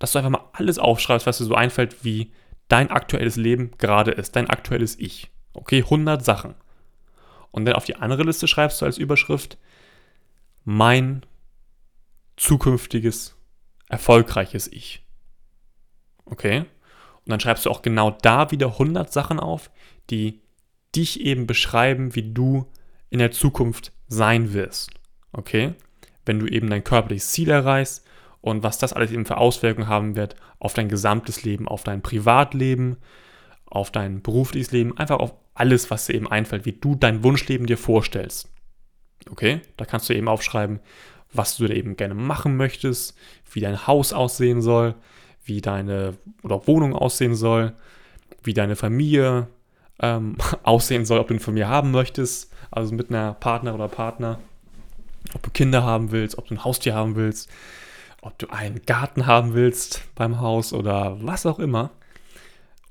dass 0.00 0.12
du 0.12 0.18
einfach 0.18 0.30
mal 0.30 0.50
alles 0.52 0.78
aufschreibst, 0.78 1.26
was 1.26 1.38
dir 1.38 1.44
so 1.44 1.54
einfällt, 1.54 2.04
wie 2.04 2.32
dein 2.68 2.90
aktuelles 2.90 3.36
Leben 3.36 3.72
gerade 3.78 4.10
ist, 4.10 4.36
dein 4.36 4.50
aktuelles 4.50 4.98
Ich. 4.98 5.30
Okay, 5.52 5.82
100 5.82 6.24
Sachen. 6.24 6.54
Und 7.50 7.66
dann 7.66 7.74
auf 7.74 7.84
die 7.84 7.96
andere 7.96 8.24
Liste 8.24 8.48
schreibst 8.48 8.80
du 8.80 8.86
als 8.86 8.98
Überschrift 8.98 9.58
mein 10.64 11.24
zukünftiges, 12.36 13.36
erfolgreiches 13.88 14.66
Ich. 14.66 15.04
Okay? 16.24 16.60
Und 16.60 17.30
dann 17.30 17.40
schreibst 17.40 17.66
du 17.66 17.70
auch 17.70 17.82
genau 17.82 18.10
da 18.10 18.50
wieder 18.50 18.72
100 18.72 19.12
Sachen 19.12 19.38
auf, 19.38 19.70
die 20.10 20.40
dich 20.96 21.20
eben 21.20 21.46
beschreiben, 21.46 22.14
wie 22.14 22.32
du 22.32 22.66
in 23.10 23.18
der 23.18 23.30
Zukunft 23.30 23.92
sein 24.08 24.52
wirst. 24.52 24.90
Okay? 25.32 25.74
Wenn 26.26 26.38
du 26.38 26.46
eben 26.46 26.68
dein 26.70 26.84
körperliches 26.84 27.30
Ziel 27.30 27.50
erreichst 27.50 28.04
und 28.44 28.62
was 28.62 28.76
das 28.76 28.92
alles 28.92 29.10
eben 29.10 29.24
für 29.24 29.38
Auswirkungen 29.38 29.88
haben 29.88 30.16
wird 30.16 30.36
auf 30.58 30.74
dein 30.74 30.90
gesamtes 30.90 31.44
Leben, 31.44 31.66
auf 31.66 31.82
dein 31.82 32.02
Privatleben, 32.02 32.98
auf 33.64 33.90
dein 33.90 34.20
berufliches 34.20 34.70
Leben, 34.70 34.98
einfach 34.98 35.18
auf 35.18 35.32
alles, 35.54 35.90
was 35.90 36.04
dir 36.04 36.14
eben 36.16 36.30
einfällt, 36.30 36.66
wie 36.66 36.74
du 36.74 36.94
dein 36.94 37.24
Wunschleben 37.24 37.66
dir 37.66 37.78
vorstellst. 37.78 38.52
Okay? 39.30 39.62
Da 39.78 39.86
kannst 39.86 40.10
du 40.10 40.14
eben 40.14 40.28
aufschreiben, 40.28 40.80
was 41.32 41.56
du 41.56 41.66
da 41.66 41.72
eben 41.72 41.96
gerne 41.96 42.12
machen 42.12 42.58
möchtest, 42.58 43.16
wie 43.50 43.60
dein 43.60 43.86
Haus 43.86 44.12
aussehen 44.12 44.60
soll, 44.60 44.94
wie 45.46 45.62
deine 45.62 46.18
oder 46.42 46.66
Wohnung 46.66 46.94
aussehen 46.94 47.34
soll, 47.34 47.72
wie 48.42 48.52
deine 48.52 48.76
Familie 48.76 49.48
ähm, 50.00 50.36
aussehen 50.64 51.06
soll, 51.06 51.18
ob 51.18 51.28
du 51.28 51.32
eine 51.32 51.40
Familie 51.40 51.68
haben 51.68 51.92
möchtest, 51.92 52.52
also 52.70 52.94
mit 52.94 53.08
einer 53.08 53.32
Partner 53.32 53.74
oder 53.74 53.88
Partner, 53.88 54.38
ob 55.32 55.42
du 55.42 55.48
Kinder 55.48 55.82
haben 55.82 56.10
willst, 56.10 56.36
ob 56.36 56.46
du 56.46 56.54
ein 56.54 56.62
Haustier 56.62 56.94
haben 56.94 57.16
willst, 57.16 57.48
ob 58.24 58.38
du 58.38 58.48
einen 58.48 58.82
Garten 58.86 59.26
haben 59.26 59.54
willst 59.54 60.02
beim 60.14 60.40
Haus 60.40 60.72
oder 60.72 61.18
was 61.20 61.44
auch 61.44 61.58
immer. 61.58 61.90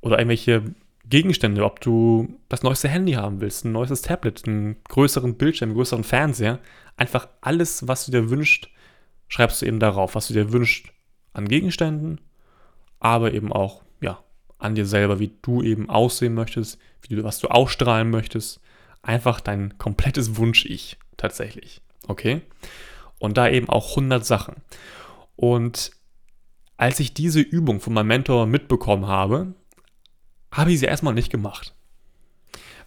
Oder 0.02 0.20
irgendwelche 0.20 0.76
Gegenstände, 1.06 1.66
ob 1.66 1.82
du 1.82 2.40
das 2.50 2.62
neueste 2.64 2.88
Handy 2.88 3.14
haben 3.14 3.42
willst, 3.42 3.66
ein 3.66 3.72
neues 3.72 4.02
Tablet, 4.02 4.48
einen 4.48 4.76
größeren 4.88 5.36
Bildschirm, 5.36 5.70
einen 5.70 5.76
größeren 5.76 6.04
Fernseher. 6.04 6.60
Einfach 6.98 7.28
alles, 7.42 7.88
was 7.88 8.06
du 8.06 8.12
dir 8.12 8.30
wünschst, 8.30 8.70
schreibst 9.28 9.62
du 9.62 9.66
eben 9.66 9.80
darauf, 9.80 10.16
was 10.16 10.28
du 10.28 10.34
dir 10.34 10.54
wünschst 10.54 10.88
an 11.34 11.48
Gegenständen, 11.48 12.22
aber 13.00 13.34
eben 13.34 13.52
auch, 13.52 13.82
ja, 14.02 14.24
an 14.60 14.76
dir 14.76 14.86
selber, 14.86 15.20
wie 15.20 15.34
du 15.42 15.64
eben 15.64 15.90
aussehen 15.90 16.36
möchtest, 16.36 16.78
wie 17.02 17.16
du, 17.16 17.24
was 17.24 17.40
du 17.40 17.48
ausstrahlen 17.48 18.12
möchtest. 18.12 18.62
Einfach 19.02 19.42
dein 19.42 19.78
komplettes 19.80 20.38
Wunsch-Ich 20.38 20.98
tatsächlich. 21.18 21.82
Okay? 22.08 22.42
Und 23.18 23.38
da 23.38 23.50
eben 23.50 23.68
auch 23.68 23.92
100 23.92 24.26
Sachen. 24.26 24.56
Und 25.36 25.92
als 26.78 27.00
ich 27.00 27.14
diese 27.14 27.40
Übung 27.40 27.80
von 27.80 27.94
meinem 27.94 28.08
Mentor 28.08 28.46
mitbekommen 28.46 29.08
habe, 29.08 29.54
habe 30.52 30.72
ich 30.72 30.80
sie 30.80 30.86
erstmal 30.86 31.14
nicht 31.14 31.32
gemacht. 31.32 31.74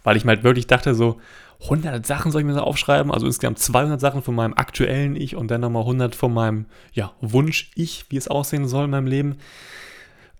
Weil 0.03 0.17
ich 0.17 0.25
mir 0.25 0.31
halt 0.31 0.43
wirklich 0.43 0.67
dachte, 0.67 0.95
so 0.95 1.19
100 1.63 2.05
Sachen 2.05 2.31
soll 2.31 2.41
ich 2.41 2.47
mir 2.47 2.53
so 2.53 2.61
aufschreiben, 2.61 3.11
also 3.11 3.25
insgesamt 3.25 3.59
200 3.59 3.99
Sachen 3.99 4.21
von 4.21 4.35
meinem 4.35 4.53
aktuellen 4.53 5.15
Ich 5.15 5.35
und 5.35 5.49
dann 5.49 5.61
nochmal 5.61 5.81
100 5.81 6.15
von 6.15 6.33
meinem 6.33 6.65
ja, 6.93 7.13
Wunsch-Ich, 7.21 8.05
wie 8.09 8.17
es 8.17 8.27
aussehen 8.27 8.67
soll 8.67 8.85
in 8.85 8.91
meinem 8.91 9.07
Leben. 9.07 9.37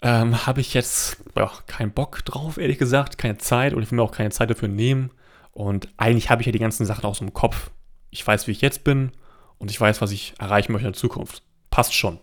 Ähm, 0.03 0.45
habe 0.45 0.61
ich 0.61 0.75
jetzt 0.75 1.17
ja, 1.35 1.51
keinen 1.65 1.91
Bock 1.91 2.23
drauf, 2.23 2.57
ehrlich 2.57 2.77
gesagt, 2.77 3.17
keine 3.17 3.39
Zeit 3.39 3.73
und 3.73 3.81
ich 3.81 3.89
will 3.89 3.97
mir 3.97 4.03
auch 4.03 4.11
keine 4.11 4.29
Zeit 4.29 4.49
dafür 4.49 4.67
nehmen. 4.67 5.09
Und 5.51 5.89
eigentlich 5.97 6.29
habe 6.29 6.43
ich 6.43 6.45
ja 6.45 6.51
die 6.51 6.59
ganzen 6.59 6.85
Sachen 6.85 7.05
aus 7.05 7.17
dem 7.17 7.33
Kopf. 7.33 7.71
Ich 8.11 8.25
weiß, 8.25 8.45
wie 8.45 8.51
ich 8.51 8.61
jetzt 8.61 8.83
bin 8.83 9.11
und 9.57 9.71
ich 9.71 9.81
weiß, 9.81 10.01
was 10.01 10.11
ich 10.11 10.35
erreichen 10.37 10.71
möchte 10.71 10.87
in 10.87 10.93
der 10.93 10.99
Zukunft. 10.99 11.41
Passt 11.77 11.93
schon. 11.93 12.17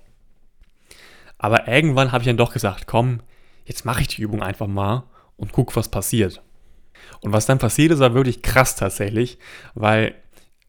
Aber 1.39 1.69
irgendwann 1.69 2.11
habe 2.11 2.23
ich 2.23 2.27
dann 2.27 2.37
doch 2.37 2.53
gesagt, 2.53 2.89
komm, 2.89 3.21
jetzt 3.65 3.85
mache 3.85 4.01
ich 4.01 4.09
die 4.09 4.21
Übung 4.21 4.43
einfach 4.43 4.67
mal 4.67 5.05
und 5.37 5.53
guck, 5.53 5.77
was 5.77 5.89
passiert. 5.89 6.43
Und 7.21 7.33
was 7.33 7.47
dann 7.47 7.61
passiert 7.61 7.93
ist, 7.93 8.01
war 8.01 8.15
wirklich 8.15 8.43
krass 8.43 8.75
tatsächlich, 8.75 9.39
weil 9.75 10.17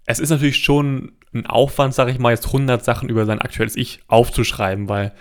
es 0.05 0.19
ist 0.19 0.29
natürlich 0.29 0.57
schon 0.57 1.13
ein 1.33 1.47
Aufwand, 1.47 1.95
sage 1.95 2.11
ich 2.11 2.19
mal, 2.19 2.29
jetzt 2.29 2.45
100 2.45 2.85
Sachen 2.85 3.09
über 3.09 3.25
sein 3.25 3.41
aktuelles 3.41 3.75
Ich 3.75 4.01
aufzuschreiben, 4.05 4.87
weil 4.87 5.15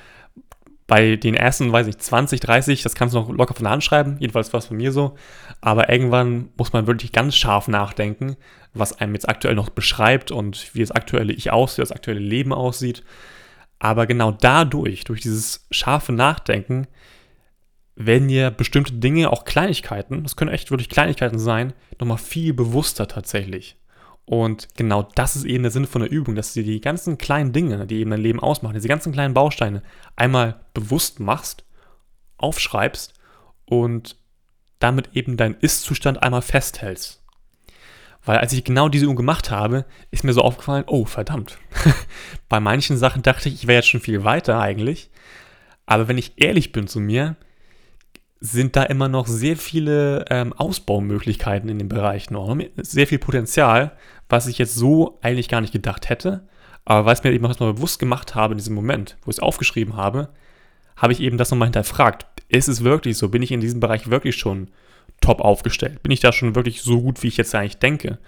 bei 0.87 1.17
den 1.17 1.33
ersten, 1.33 1.73
weiß 1.73 1.87
ich, 1.87 1.97
20, 1.97 2.41
30, 2.41 2.83
das 2.83 2.95
kannst 2.95 3.15
du 3.15 3.21
noch 3.21 3.31
locker 3.31 3.55
von 3.55 3.65
der 3.65 3.73
Hand 3.73 3.83
schreiben, 3.83 4.19
jedenfalls 4.19 4.53
war 4.53 4.59
es 4.59 4.67
bei 4.67 4.75
mir 4.75 4.93
so. 4.93 5.17
Aber 5.63 5.89
irgendwann 5.89 6.51
muss 6.59 6.75
man 6.75 6.87
wirklich 6.87 7.13
ganz 7.13 7.35
scharf 7.35 7.67
nachdenken, 7.67 8.37
was 8.75 8.93
einem 9.01 9.15
jetzt 9.15 9.27
aktuell 9.27 9.55
noch 9.55 9.71
beschreibt 9.71 10.33
und 10.33 10.75
wie 10.75 10.81
das 10.81 10.91
aktuelle 10.91 11.33
Ich 11.33 11.51
aussieht, 11.51 11.81
das 11.83 11.93
aktuelle 11.93 12.21
Leben 12.21 12.53
aussieht. 12.53 13.03
Aber 13.79 14.07
genau 14.07 14.33
dadurch, 14.33 15.05
durch 15.05 15.21
dieses 15.21 15.67
scharfe 15.71 16.13
Nachdenken, 16.13 16.87
werden 17.97 18.29
dir 18.29 18.51
bestimmte 18.51 18.95
Dinge, 18.95 19.31
auch 19.31 19.45
Kleinigkeiten, 19.45 20.23
das 20.23 20.37
können 20.37 20.51
echt 20.51 20.71
wirklich 20.71 20.89
Kleinigkeiten 20.89 21.39
sein, 21.39 21.73
nochmal 22.01 22.19
viel 22.19 22.53
bewusster 22.53 23.07
tatsächlich. 23.07 23.77
Und 24.27 24.69
genau 24.77 25.03
das 25.15 25.37
ist 25.37 25.45
eben 25.45 25.65
der 25.65 25.71
Sinn 25.71 25.87
von 25.87 26.01
der 26.01 26.11
Übung, 26.11 26.35
dass 26.35 26.55
du 26.55 26.63
dir 26.63 26.73
die 26.73 26.81
ganzen 26.81 27.19
kleinen 27.19 27.53
Dinge, 27.53 27.87
die 27.87 27.97
eben 27.97 28.11
dein 28.11 28.21
Leben 28.21 28.41
ausmachen, 28.41 28.75
diese 28.75 28.89
ganzen 28.89 29.13
kleinen 29.13 29.35
Bausteine 29.35 29.83
einmal 30.17 30.61
bewusst 30.73 31.21
machst, 31.21 31.65
aufschreibst 32.39 33.15
und 33.67 34.17
damit 34.79 35.11
eben 35.15 35.37
deinen 35.37 35.57
Ist-Zustand 35.61 36.23
einmal 36.23 36.43
festhältst. 36.43 37.24
Weil 38.25 38.39
als 38.39 38.53
ich 38.53 38.65
genau 38.65 38.89
diese 38.89 39.05
Übung 39.05 39.17
gemacht 39.17 39.51
habe, 39.51 39.85
ist 40.11 40.25
mir 40.25 40.33
so 40.33 40.41
aufgefallen, 40.41 40.85
oh 40.87 41.05
verdammt. 41.05 41.59
Bei 42.49 42.61
manchen 42.61 42.97
Sachen 42.97 43.23
dachte 43.23 43.49
ich, 43.49 43.55
ich 43.55 43.67
wäre 43.67 43.77
jetzt 43.77 43.89
schon 43.89 44.01
viel 44.01 44.25
weiter 44.25 44.61
eigentlich. 44.61 45.11
Aber 45.87 46.09
wenn 46.09 46.19
ich 46.19 46.33
ehrlich 46.37 46.73
bin 46.73 46.87
zu 46.87 47.01
mir, 47.01 47.37
sind 48.41 48.77
da 48.77 48.83
immer 48.83 49.09
noch 49.09 49.27
sehr 49.27 49.57
viele 49.57 50.25
ähm, 50.31 50.53
Ausbaumöglichkeiten 50.53 51.69
in 51.69 51.79
dem 51.79 51.89
Bereich 51.89 52.31
noch. 52.31 52.57
Sehr 52.77 53.07
viel 53.07 53.19
Potenzial, 53.19 53.93
was 54.29 54.47
ich 54.47 54.59
jetzt 54.59 54.75
so 54.75 55.19
eigentlich 55.23 55.49
gar 55.49 55.61
nicht 55.61 55.73
gedacht 55.73 56.09
hätte. 56.09 56.47
Aber 56.85 57.07
weil 57.07 57.15
ich 57.17 57.25
mir 57.25 57.33
eben 57.33 57.45
erstmal 57.45 57.73
bewusst 57.73 57.99
gemacht 57.99 58.35
habe 58.35 58.53
in 58.53 58.59
diesem 58.59 58.75
Moment, 58.75 59.17
wo 59.23 59.31
ich 59.31 59.37
es 59.37 59.43
aufgeschrieben 59.43 59.97
habe, 59.97 60.29
habe 60.97 61.13
ich 61.13 61.21
eben 61.21 61.39
das 61.39 61.51
nochmal 61.51 61.69
hinterfragt. 61.69 62.27
Ist 62.49 62.69
es 62.69 62.85
wirklich 62.85 63.17
so? 63.17 63.31
Bin 63.31 63.43
ich 63.43 63.53
in 63.53 63.61
diesem 63.61 63.81
Bereich 63.81 64.11
wirklich 64.11 64.37
schon 64.37 64.69
top 65.21 65.41
aufgestellt? 65.41 66.03
Bin 66.03 66.13
ich 66.13 66.21
da 66.21 66.33
schon 66.33 66.55
wirklich 66.55 66.83
so 66.83 67.01
gut, 67.01 67.23
wie 67.23 67.29
ich 67.29 67.37
jetzt 67.37 67.55
eigentlich 67.55 67.79
denke? 67.79 68.19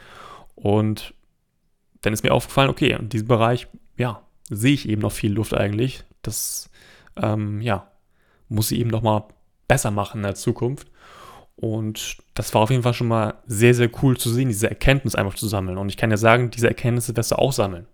Und 0.54 1.14
dann 2.02 2.12
ist 2.12 2.22
mir 2.22 2.32
aufgefallen, 2.32 2.70
okay, 2.70 2.92
in 2.92 3.08
diesem 3.08 3.28
Bereich, 3.28 3.68
ja, 3.96 4.22
sehe 4.48 4.74
ich 4.74 4.88
eben 4.88 5.02
noch 5.02 5.12
viel 5.12 5.32
Luft 5.32 5.54
eigentlich. 5.54 6.04
Das, 6.22 6.70
ähm, 7.16 7.60
ja, 7.60 7.90
muss 8.48 8.70
ich 8.70 8.78
eben 8.78 8.90
nochmal 8.90 9.24
besser 9.68 9.90
machen 9.90 10.18
in 10.18 10.22
der 10.24 10.34
Zukunft. 10.34 10.88
Und 11.56 12.18
das 12.34 12.52
war 12.54 12.62
auf 12.62 12.70
jeden 12.70 12.82
Fall 12.82 12.94
schon 12.94 13.08
mal 13.08 13.34
sehr, 13.46 13.74
sehr 13.74 13.90
cool 14.02 14.16
zu 14.16 14.30
sehen, 14.30 14.48
diese 14.48 14.68
Erkenntnis 14.68 15.14
einfach 15.14 15.34
zu 15.34 15.48
sammeln. 15.48 15.78
Und 15.78 15.88
ich 15.88 15.96
kann 15.96 16.10
ja 16.10 16.16
sagen, 16.16 16.50
diese 16.50 16.68
Erkenntnisse 16.68 17.16
wirst 17.16 17.32
du 17.32 17.38
auch 17.38 17.52
sammeln. 17.52 17.86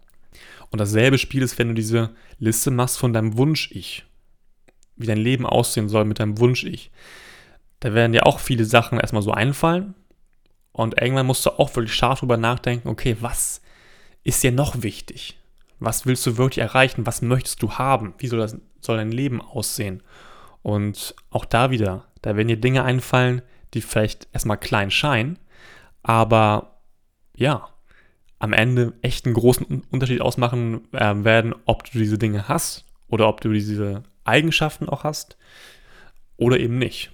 Und 0.71 0.81
dasselbe 0.81 1.19
Spiel 1.19 1.43
ist, 1.43 1.59
wenn 1.59 1.69
du 1.69 1.75
diese 1.75 2.11
Liste 2.39 2.71
machst 2.71 2.99
von 2.99 3.13
deinem 3.13 3.37
Wunsch-Ich. 3.37 4.05
Wie 4.97 5.07
dein 5.07 5.19
Leben 5.19 5.47
aussehen 5.47 5.89
soll 5.89 6.05
mit 6.05 6.19
deinem 6.19 6.39
Wunsch-Ich. 6.39 6.91
Da 7.83 7.95
werden 7.95 8.13
dir 8.13 8.27
auch 8.27 8.39
viele 8.39 8.65
Sachen 8.65 9.01
erstmal 9.01 9.23
so 9.23 9.33
einfallen. 9.33 9.95
Und 10.71 11.03
irgendwann 11.03 11.27
musst 11.27 11.45
du 11.45 11.51
auch 11.51 11.75
wirklich 11.75 11.93
scharf 11.93 12.21
drüber 12.21 12.37
nachdenken, 12.37 12.89
okay, 12.89 13.17
was 13.19 13.61
ist 14.23 14.43
dir 14.45 14.53
noch 14.53 14.83
wichtig? 14.85 15.37
Was 15.81 16.07
willst 16.07 16.25
du 16.25 16.37
wirklich 16.37 16.63
erreichen? 16.63 17.07
Was 17.07 17.23
möchtest 17.23 17.61
du 17.61 17.73
haben? 17.73 18.15
Wie 18.19 18.29
soll, 18.29 18.39
das, 18.39 18.57
soll 18.81 18.99
dein 18.99 19.11
Leben 19.11 19.41
aussehen? 19.41 20.05
Und 20.63 21.17
auch 21.31 21.45
da 21.45 21.73
wieder, 21.73 22.05
da 22.23 22.37
werden 22.37 22.47
dir 22.47 22.57
Dinge 22.57 22.85
einfallen, 22.85 23.43
die 23.75 23.81
vielleicht 23.81 24.29
erstmal 24.33 24.59
klein 24.59 24.93
scheinen, 24.93 25.41
aber 26.05 26.79
ja, 27.35 27.69
am 28.39 28.53
Ende 28.53 28.93
echt 29.03 29.27
einen 29.27 29.35
großen 29.35 29.83
Unterschied 29.91 30.21
ausmachen 30.21 30.87
äh, 30.93 31.25
werden, 31.25 31.53
ob 31.65 31.91
du 31.91 31.99
diese 31.99 32.19
Dinge 32.19 32.47
hast 32.47 32.85
oder 33.09 33.29
ob 33.29 33.41
du 33.41 33.53
diese 33.53 34.05
Eigenschaften 34.23 34.89
auch 34.89 35.03
hast 35.03 35.37
oder 36.37 36.61
eben 36.61 36.79
nicht. 36.79 37.11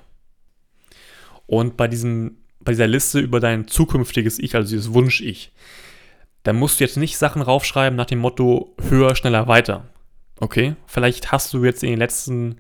Und 1.49 1.79
bei, 1.79 1.89
diesem, 1.89 2.37
bei 2.61 2.73
dieser 2.73 2.87
Liste 2.87 3.19
über 3.19 3.41
dein 3.41 3.67
zukünftiges 3.67 4.39
Ich, 4.39 4.55
also 4.55 4.69
dieses 4.69 4.93
Wunsch-Ich, 4.93 5.51
da 6.43 6.53
musst 6.53 6.79
du 6.79 6.85
jetzt 6.85 6.99
nicht 6.99 7.17
Sachen 7.17 7.43
raufschreiben 7.43 7.97
nach 7.97 8.07
dem 8.07 8.19
Motto 8.19 8.77
höher, 8.89 9.17
schneller, 9.17 9.49
weiter. 9.49 9.89
Okay? 10.39 10.77
Vielleicht 10.87 11.33
hast 11.33 11.53
du 11.55 11.65
jetzt 11.65 11.83
in 11.83 11.89
den 11.89 11.99
letzten 11.99 12.57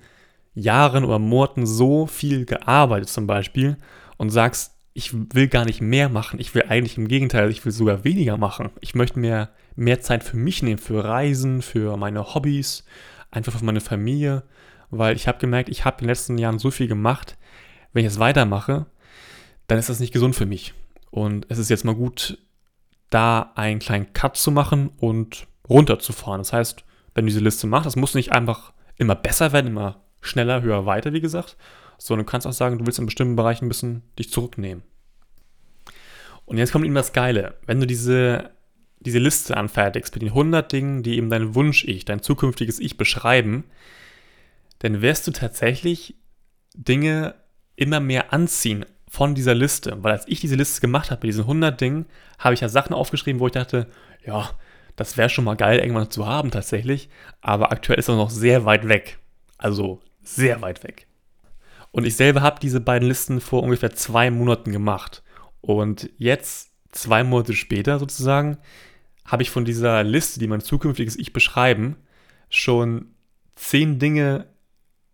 Jahren 0.54 1.04
oder 1.04 1.18
Monaten 1.18 1.66
so 1.66 2.06
viel 2.06 2.46
gearbeitet 2.46 3.10
zum 3.10 3.26
Beispiel 3.26 3.76
und 4.16 4.30
sagst, 4.30 4.72
ich 4.94 5.12
will 5.12 5.48
gar 5.48 5.66
nicht 5.66 5.82
mehr 5.82 6.08
machen, 6.08 6.40
ich 6.40 6.54
will 6.54 6.64
eigentlich 6.66 6.96
im 6.96 7.06
Gegenteil, 7.06 7.50
ich 7.50 7.64
will 7.64 7.70
sogar 7.70 8.04
weniger 8.04 8.38
machen. 8.38 8.70
Ich 8.80 8.94
möchte 8.94 9.20
mir 9.20 9.50
mehr 9.76 10.00
Zeit 10.00 10.24
für 10.24 10.38
mich 10.38 10.62
nehmen, 10.62 10.78
für 10.78 11.04
Reisen, 11.04 11.60
für 11.60 11.96
meine 11.98 12.34
Hobbys, 12.34 12.84
einfach 13.30 13.56
für 13.56 13.64
meine 13.64 13.82
Familie, 13.82 14.44
weil 14.90 15.14
ich 15.14 15.28
habe 15.28 15.38
gemerkt, 15.38 15.68
ich 15.68 15.84
habe 15.84 15.98
in 15.98 16.04
den 16.04 16.08
letzten 16.08 16.38
Jahren 16.38 16.58
so 16.58 16.70
viel 16.70 16.88
gemacht, 16.88 17.36
wenn 17.92 18.04
ich 18.04 18.12
es 18.12 18.18
weitermache, 18.18 18.86
dann 19.66 19.78
ist 19.78 19.88
das 19.88 20.00
nicht 20.00 20.12
gesund 20.12 20.34
für 20.34 20.46
mich. 20.46 20.74
Und 21.10 21.46
es 21.48 21.58
ist 21.58 21.70
jetzt 21.70 21.84
mal 21.84 21.94
gut, 21.94 22.38
da 23.10 23.52
einen 23.54 23.78
kleinen 23.78 24.12
Cut 24.12 24.36
zu 24.36 24.50
machen 24.50 24.90
und 24.98 25.46
runterzufahren. 25.68 26.40
Das 26.40 26.52
heißt, 26.52 26.84
wenn 27.14 27.24
du 27.24 27.30
diese 27.30 27.44
Liste 27.44 27.66
machst, 27.66 27.86
das 27.86 27.96
muss 27.96 28.14
nicht 28.14 28.32
einfach 28.32 28.72
immer 28.96 29.14
besser 29.14 29.52
werden, 29.52 29.68
immer 29.68 30.02
schneller, 30.20 30.62
höher, 30.62 30.86
weiter, 30.86 31.12
wie 31.12 31.20
gesagt, 31.20 31.56
sondern 31.98 32.26
du 32.26 32.30
kannst 32.30 32.46
auch 32.46 32.52
sagen, 32.52 32.78
du 32.78 32.86
willst 32.86 32.98
in 32.98 33.06
bestimmten 33.06 33.36
Bereichen 33.36 33.66
ein 33.66 33.68
bisschen 33.68 34.02
dich 34.18 34.30
zurücknehmen. 34.30 34.82
Und 36.44 36.58
jetzt 36.58 36.72
kommt 36.72 36.84
eben 36.84 36.94
das 36.94 37.12
Geile. 37.12 37.56
Wenn 37.66 37.80
du 37.80 37.86
diese, 37.86 38.50
diese 39.00 39.18
Liste 39.18 39.56
anfertigst 39.56 40.14
mit 40.14 40.22
den 40.22 40.30
100 40.30 40.70
Dingen, 40.72 41.02
die 41.02 41.16
eben 41.16 41.28
dein 41.28 41.54
Wunsch-Ich, 41.54 42.04
dein 42.04 42.22
zukünftiges 42.22 42.78
Ich 42.78 42.96
beschreiben, 42.96 43.64
dann 44.78 45.02
wirst 45.02 45.26
du 45.26 45.32
tatsächlich 45.32 46.14
Dinge 46.74 47.34
immer 47.78 48.00
mehr 48.00 48.32
anziehen 48.32 48.84
von 49.08 49.34
dieser 49.34 49.54
Liste. 49.54 50.02
Weil 50.02 50.12
als 50.12 50.28
ich 50.28 50.40
diese 50.40 50.56
Liste 50.56 50.80
gemacht 50.80 51.10
habe 51.10 51.20
mit 51.20 51.28
diesen 51.28 51.44
100 51.44 51.80
Dingen, 51.80 52.06
habe 52.38 52.54
ich 52.54 52.60
ja 52.60 52.68
Sachen 52.68 52.92
aufgeschrieben, 52.92 53.40
wo 53.40 53.46
ich 53.46 53.52
dachte, 53.52 53.86
ja, 54.24 54.50
das 54.96 55.16
wäre 55.16 55.30
schon 55.30 55.44
mal 55.44 55.56
geil, 55.56 55.78
irgendwann 55.78 56.10
zu 56.10 56.26
haben 56.26 56.50
tatsächlich. 56.50 57.08
Aber 57.40 57.70
aktuell 57.70 57.98
ist 57.98 58.08
das 58.08 58.16
noch 58.16 58.30
sehr 58.30 58.64
weit 58.64 58.88
weg. 58.88 59.18
Also 59.56 60.00
sehr 60.22 60.60
weit 60.60 60.82
weg. 60.82 61.06
Und 61.92 62.04
ich 62.04 62.16
selber 62.16 62.42
habe 62.42 62.60
diese 62.60 62.80
beiden 62.80 63.08
Listen 63.08 63.40
vor 63.40 63.62
ungefähr 63.62 63.94
zwei 63.94 64.30
Monaten 64.30 64.72
gemacht. 64.72 65.22
Und 65.60 66.10
jetzt, 66.18 66.70
zwei 66.90 67.22
Monate 67.24 67.54
später 67.54 67.98
sozusagen, 67.98 68.58
habe 69.24 69.42
ich 69.42 69.50
von 69.50 69.64
dieser 69.64 70.02
Liste, 70.02 70.40
die 70.40 70.48
mein 70.48 70.60
zukünftiges 70.60 71.16
Ich 71.16 71.32
beschreiben, 71.32 71.96
schon 72.50 73.14
zehn 73.54 73.98
Dinge 73.98 74.46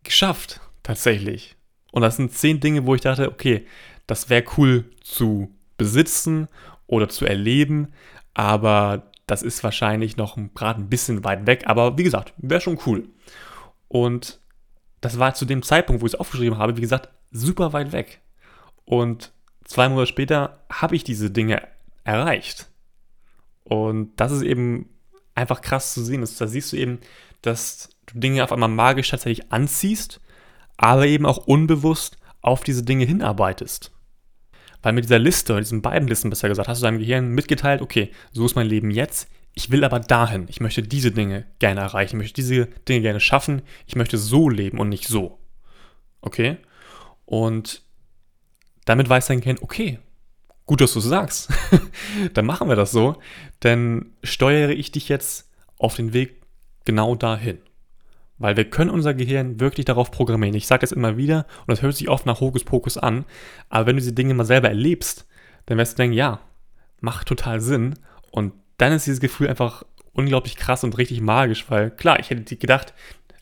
geschafft, 0.02 0.60
tatsächlich. 0.82 1.56
Und 1.94 2.02
das 2.02 2.16
sind 2.16 2.32
zehn 2.32 2.58
Dinge, 2.58 2.86
wo 2.86 2.96
ich 2.96 3.02
dachte, 3.02 3.30
okay, 3.30 3.68
das 4.08 4.28
wäre 4.28 4.42
cool 4.58 4.90
zu 5.00 5.54
besitzen 5.76 6.48
oder 6.88 7.08
zu 7.08 7.24
erleben, 7.24 7.92
aber 8.34 9.12
das 9.28 9.44
ist 9.44 9.62
wahrscheinlich 9.62 10.16
noch 10.16 10.36
gerade 10.56 10.80
ein 10.80 10.88
bisschen 10.88 11.22
weit 11.22 11.46
weg. 11.46 11.62
Aber 11.66 11.96
wie 11.96 12.02
gesagt, 12.02 12.34
wäre 12.36 12.60
schon 12.60 12.80
cool. 12.84 13.08
Und 13.86 14.40
das 15.02 15.20
war 15.20 15.34
zu 15.34 15.44
dem 15.44 15.62
Zeitpunkt, 15.62 16.02
wo 16.02 16.06
ich 16.06 16.14
es 16.14 16.18
aufgeschrieben 16.18 16.58
habe, 16.58 16.76
wie 16.76 16.80
gesagt, 16.80 17.10
super 17.30 17.72
weit 17.72 17.92
weg. 17.92 18.22
Und 18.84 19.30
zwei 19.62 19.88
Monate 19.88 20.08
später 20.08 20.64
habe 20.72 20.96
ich 20.96 21.04
diese 21.04 21.30
Dinge 21.30 21.62
erreicht. 22.02 22.70
Und 23.62 24.16
das 24.16 24.32
ist 24.32 24.42
eben 24.42 24.88
einfach 25.36 25.60
krass 25.60 25.94
zu 25.94 26.04
sehen. 26.04 26.28
Da 26.38 26.46
siehst 26.48 26.72
du 26.72 26.76
eben, 26.76 26.98
dass 27.40 27.90
du 28.06 28.18
Dinge 28.18 28.42
auf 28.42 28.50
einmal 28.50 28.68
magisch 28.68 29.10
tatsächlich 29.10 29.52
anziehst, 29.52 30.20
aber 30.76 31.06
eben 31.06 31.26
auch 31.26 31.46
unbewusst 31.46 32.18
auf 32.40 32.62
diese 32.62 32.82
Dinge 32.82 33.04
hinarbeitest. 33.04 33.92
Weil 34.82 34.92
mit 34.92 35.04
dieser 35.04 35.18
Liste, 35.18 35.58
diesen 35.58 35.82
beiden 35.82 36.08
Listen 36.08 36.30
besser 36.30 36.48
gesagt, 36.48 36.68
hast 36.68 36.82
du 36.82 36.84
deinem 36.84 36.98
Gehirn 36.98 37.30
mitgeteilt, 37.30 37.80
okay, 37.80 38.10
so 38.32 38.44
ist 38.44 38.54
mein 38.54 38.66
Leben 38.66 38.90
jetzt, 38.90 39.28
ich 39.54 39.70
will 39.70 39.84
aber 39.84 40.00
dahin, 40.00 40.46
ich 40.48 40.60
möchte 40.60 40.82
diese 40.82 41.12
Dinge 41.12 41.46
gerne 41.58 41.80
erreichen, 41.80 42.16
ich 42.16 42.18
möchte 42.18 42.34
diese 42.34 42.66
Dinge 42.88 43.00
gerne 43.00 43.20
schaffen, 43.20 43.62
ich 43.86 43.96
möchte 43.96 44.18
so 44.18 44.48
leben 44.48 44.78
und 44.78 44.88
nicht 44.88 45.06
so. 45.06 45.38
Okay? 46.20 46.58
Und 47.24 47.82
damit 48.84 49.08
weiß 49.08 49.28
dein 49.28 49.40
Gehirn, 49.40 49.58
okay, 49.60 50.00
gut, 50.66 50.80
dass 50.80 50.92
du 50.92 50.98
es 50.98 51.04
sagst, 51.06 51.50
dann 52.34 52.46
machen 52.46 52.68
wir 52.68 52.76
das 52.76 52.90
so, 52.90 53.16
denn 53.62 54.12
steuere 54.22 54.72
ich 54.72 54.92
dich 54.92 55.08
jetzt 55.08 55.50
auf 55.78 55.94
den 55.94 56.12
Weg 56.12 56.42
genau 56.84 57.14
dahin. 57.14 57.58
Weil 58.44 58.58
wir 58.58 58.68
können 58.68 58.90
unser 58.90 59.14
Gehirn 59.14 59.58
wirklich 59.58 59.86
darauf 59.86 60.10
programmieren. 60.10 60.54
Ich 60.54 60.66
sage 60.66 60.82
das 60.82 60.92
immer 60.92 61.16
wieder 61.16 61.46
und 61.60 61.70
das 61.70 61.80
hört 61.80 61.96
sich 61.96 62.10
oft 62.10 62.26
nach 62.26 62.42
Hokuspokus 62.42 62.98
an, 62.98 63.24
aber 63.70 63.86
wenn 63.86 63.96
du 63.96 64.02
diese 64.02 64.12
Dinge 64.12 64.34
mal 64.34 64.44
selber 64.44 64.68
erlebst, 64.68 65.26
dann 65.64 65.78
wirst 65.78 65.94
du 65.94 66.02
denken, 66.02 66.14
ja, 66.14 66.40
macht 67.00 67.26
total 67.26 67.62
Sinn. 67.62 67.94
Und 68.30 68.52
dann 68.76 68.92
ist 68.92 69.06
dieses 69.06 69.20
Gefühl 69.20 69.48
einfach 69.48 69.84
unglaublich 70.12 70.56
krass 70.56 70.84
und 70.84 70.98
richtig 70.98 71.22
magisch, 71.22 71.64
weil 71.70 71.90
klar, 71.90 72.20
ich 72.20 72.28
hätte 72.28 72.56
gedacht, 72.56 72.92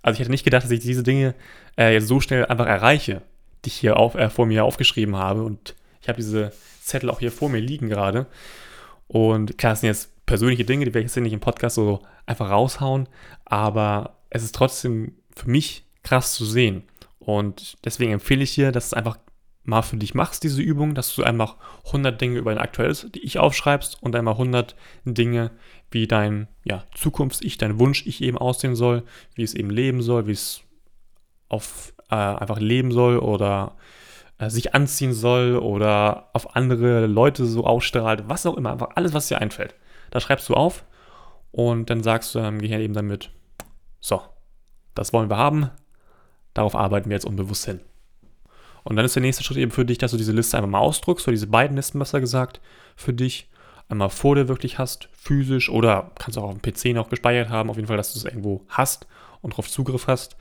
also 0.03 0.15
ich 0.15 0.21
hätte 0.21 0.31
nicht 0.31 0.45
gedacht, 0.45 0.63
dass 0.63 0.71
ich 0.71 0.79
diese 0.79 1.03
Dinge 1.03 1.35
äh, 1.77 1.95
jetzt 1.95 2.07
so 2.07 2.21
schnell 2.21 2.47
einfach 2.47 2.69
erreiche, 2.69 3.23
die 3.65 3.71
ich 3.71 3.75
hier 3.75 3.97
auf, 3.97 4.15
äh, 4.15 4.31
vor 4.31 4.47
mir 4.47 4.65
aufgeschrieben 4.65 5.17
habe. 5.17 5.43
Und 5.43 5.75
ich 6.01 6.09
habe 6.09 6.19
diese 6.19 6.53
Zettel 6.81 7.11
auch 7.11 7.19
hier 7.19 7.33
vor 7.33 7.49
mir 7.49 7.59
liegen 7.59 7.89
gerade. 7.89 8.27
Und 9.09 9.59
klar, 9.59 9.73
das 9.73 9.81
sind 9.81 9.89
jetzt 9.89 10.25
persönliche 10.27 10.65
Dinge, 10.65 10.85
die 10.85 10.95
werde 10.95 11.05
ich 11.05 11.13
jetzt 11.13 11.21
nicht 11.21 11.33
im 11.33 11.41
Podcast 11.41 11.75
so 11.75 12.03
einfach 12.25 12.51
raushauen, 12.51 13.09
aber 13.45 14.22
es 14.35 14.43
ist 14.43 14.55
trotzdem 14.55 15.15
für 15.37 15.51
mich 15.51 15.85
krass 16.03 16.33
zu 16.33 16.47
sehen. 16.47 16.85
Und 17.19 17.77
deswegen 17.85 18.13
empfehle 18.13 18.43
ich 18.43 18.55
dir, 18.55 18.73
dass 18.73 18.89
du 18.89 18.95
es 18.95 18.99
einfach 18.99 19.19
mal 19.63 19.83
für 19.83 19.99
dich 19.99 20.15
machst, 20.15 20.43
diese 20.43 20.63
Übung, 20.63 20.95
dass 20.95 21.15
du 21.15 21.23
einfach 21.23 21.57
100 21.87 22.19
Dinge 22.21 22.39
über 22.39 22.51
ein 22.51 22.59
aktuelles 22.59 23.07
Ich 23.13 23.39
aufschreibst 23.39 24.03
und 24.03 24.17
einmal 24.17 24.35
100 24.35 24.75
Dinge, 25.05 25.53
wie 25.91 26.07
dein 26.07 26.49
ja, 26.65 26.85
Zukunfts-Ich, 26.95 27.59
dein 27.59 27.79
Wunsch-Ich 27.79 28.23
eben 28.23 28.39
aussehen 28.39 28.75
soll, 28.75 29.05
wie 29.35 29.43
es 29.43 29.55
eben 29.55 29.71
leben 29.71 30.01
soll, 30.03 30.27
wie 30.27 30.33
es 30.33 30.63
auf 31.49 31.93
äh, 32.11 32.15
einfach 32.15 32.59
leben 32.59 32.91
soll 32.91 33.19
oder 33.19 33.77
äh, 34.39 34.49
sich 34.49 34.75
anziehen 34.75 35.13
soll 35.13 35.57
oder 35.57 36.31
auf 36.33 36.57
andere 36.57 37.07
Leute 37.07 37.45
so 37.45 37.65
ausstrahlt, 37.65 38.25
was 38.29 38.47
auch 38.47 38.57
immer, 38.57 38.73
einfach 38.73 38.91
alles, 38.95 39.13
was 39.13 39.29
dir 39.29 39.41
einfällt. 39.41 39.75
Da 40.11 40.21
schreibst 40.21 40.49
du 40.49 40.55
auf 40.55 40.85
und 41.53 41.91
dann 41.91 42.03
sagst 42.03 42.35
du 42.35 42.41
deinem 42.41 42.61
Gehirn 42.61 42.81
eben 42.81 42.95
damit, 42.95 43.31
so, 44.03 44.21
das 44.95 45.13
wollen 45.13 45.31
wir 45.31 45.39
haben. 45.39 45.71
Darauf 46.55 46.75
arbeiten 46.75 47.09
wir 47.09 47.15
jetzt 47.15 47.25
unbewusst 47.25 47.65
hin. 47.65 47.81
Und 48.85 48.97
dann 48.97 49.05
ist 49.05 49.15
der 49.15 49.23
nächste 49.23 49.45
Schritt 49.45 49.59
eben 49.59 49.71
für 49.71 49.87
dich, 49.87 49.97
dass 49.99 50.11
du 50.11 50.17
diese 50.17 50.33
Liste 50.33 50.57
einmal 50.59 50.73
mal 50.73 50.81
ausdruckst, 50.81 51.27
oder 51.27 51.33
diese 51.33 51.47
beiden 51.47 51.77
Listen 51.77 52.01
besser 52.01 52.21
gesagt, 52.21 52.61
für 52.97 53.15
dich 53.15 53.49
einmal 53.89 54.11
vor 54.11 54.35
dir 54.35 54.49
wirklich 54.49 54.79
hast, 54.79 55.09
physisch, 55.13 55.71
oder 55.71 56.11
kannst 56.19 56.37
auch 56.37 56.43
auf 56.43 56.59
dem 56.59 56.63
PC 56.63 56.95
noch 56.95 57.09
gespeichert 57.09 57.49
haben, 57.49 57.71
auf 57.71 57.77
jeden 57.77 57.87
Fall, 57.87 57.97
dass 57.97 58.13
du 58.13 58.19
es 58.19 58.25
irgendwo 58.25 58.67
hast 58.69 59.07
und 59.41 59.53
darauf 59.53 59.71
Zugriff 59.71 60.09
hast. 60.09 60.37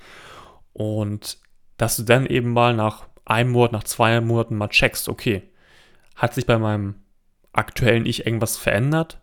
Und 0.74 1.38
dass 1.78 1.98
du 1.98 2.04
dann 2.04 2.26
eben 2.26 2.52
mal 2.52 2.76
nach 2.76 3.08
einem 3.26 3.52
Monat, 3.52 3.74
nach 3.74 3.84
zwei 3.84 4.20
Monaten 4.22 4.58
mal 4.58 4.70
checkst, 4.70 5.08
okay, 5.08 5.44
hat 6.16 6.34
sich 6.34 6.48
bei 6.48 6.58
meinem 6.58 6.96
aktuellen 7.54 8.08
Ich 8.08 8.26
irgendwas 8.26 8.58
verändert 8.58 9.22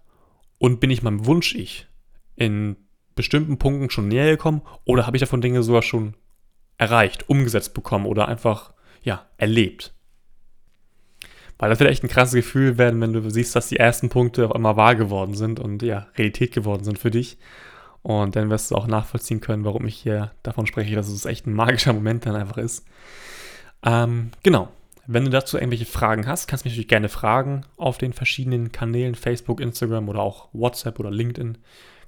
und 0.59 0.79
bin 0.79 0.91
ich 0.91 1.03
meinem 1.03 1.27
Wunsch-Ich 1.27 1.89
in 2.37 2.77
bestimmten 3.19 3.59
Punkten 3.59 3.91
schon 3.91 4.09
näher 4.09 4.31
gekommen 4.31 4.63
oder 4.85 5.07
habe 5.07 5.17
ich 5.17 5.21
davon 5.21 5.43
Dinge 5.43 5.63
sogar 5.63 5.83
schon 5.83 6.15
erreicht, 6.79 7.29
umgesetzt 7.29 7.75
bekommen 7.75 8.07
oder 8.07 8.29
einfach, 8.29 8.73
ja, 9.03 9.27
erlebt? 9.37 9.93
Weil 11.59 11.71
das 11.71 11.81
wird 11.81 11.91
echt 11.91 12.05
ein 12.05 12.09
krasses 12.09 12.35
Gefühl 12.35 12.79
werden, 12.79 13.01
wenn 13.01 13.13
du 13.13 13.29
siehst, 13.29 13.57
dass 13.57 13.69
die 13.69 13.79
ersten 13.79 14.09
Punkte 14.09 14.47
auf 14.47 14.55
einmal 14.55 14.77
wahr 14.77 14.95
geworden 14.95 15.35
sind 15.35 15.59
und 15.59 15.83
ja, 15.83 16.07
Realität 16.17 16.53
geworden 16.53 16.85
sind 16.85 16.99
für 16.99 17.11
dich. 17.11 17.37
Und 18.03 18.37
dann 18.37 18.49
wirst 18.49 18.71
du 18.71 18.77
auch 18.77 18.87
nachvollziehen 18.87 19.41
können, 19.41 19.65
warum 19.65 19.85
ich 19.85 19.97
hier 19.97 20.31
davon 20.45 20.67
spreche, 20.67 20.95
dass 20.95 21.09
es 21.09 21.25
echt 21.25 21.47
ein 21.47 21.53
magischer 21.53 21.93
Moment 21.93 22.25
dann 22.27 22.37
einfach 22.37 22.59
ist. 22.59 22.87
Ähm, 23.85 24.31
genau. 24.43 24.69
Wenn 25.09 25.25
du 25.25 25.31
dazu 25.31 25.57
irgendwelche 25.57 25.87
Fragen 25.87 26.27
hast, 26.27 26.47
kannst 26.47 26.65
du 26.65 26.69
mich 26.69 26.75
natürlich 26.75 26.89
gerne 26.89 27.09
fragen 27.09 27.63
auf 27.77 27.99
den 27.99 28.13
verschiedenen 28.13 28.73
Kanälen, 28.73 29.15
Facebook, 29.15 29.61
Instagram 29.61 30.09
oder 30.09 30.21
auch 30.21 30.49
WhatsApp 30.53 31.01
oder 31.01 31.11
LinkedIn 31.11 31.59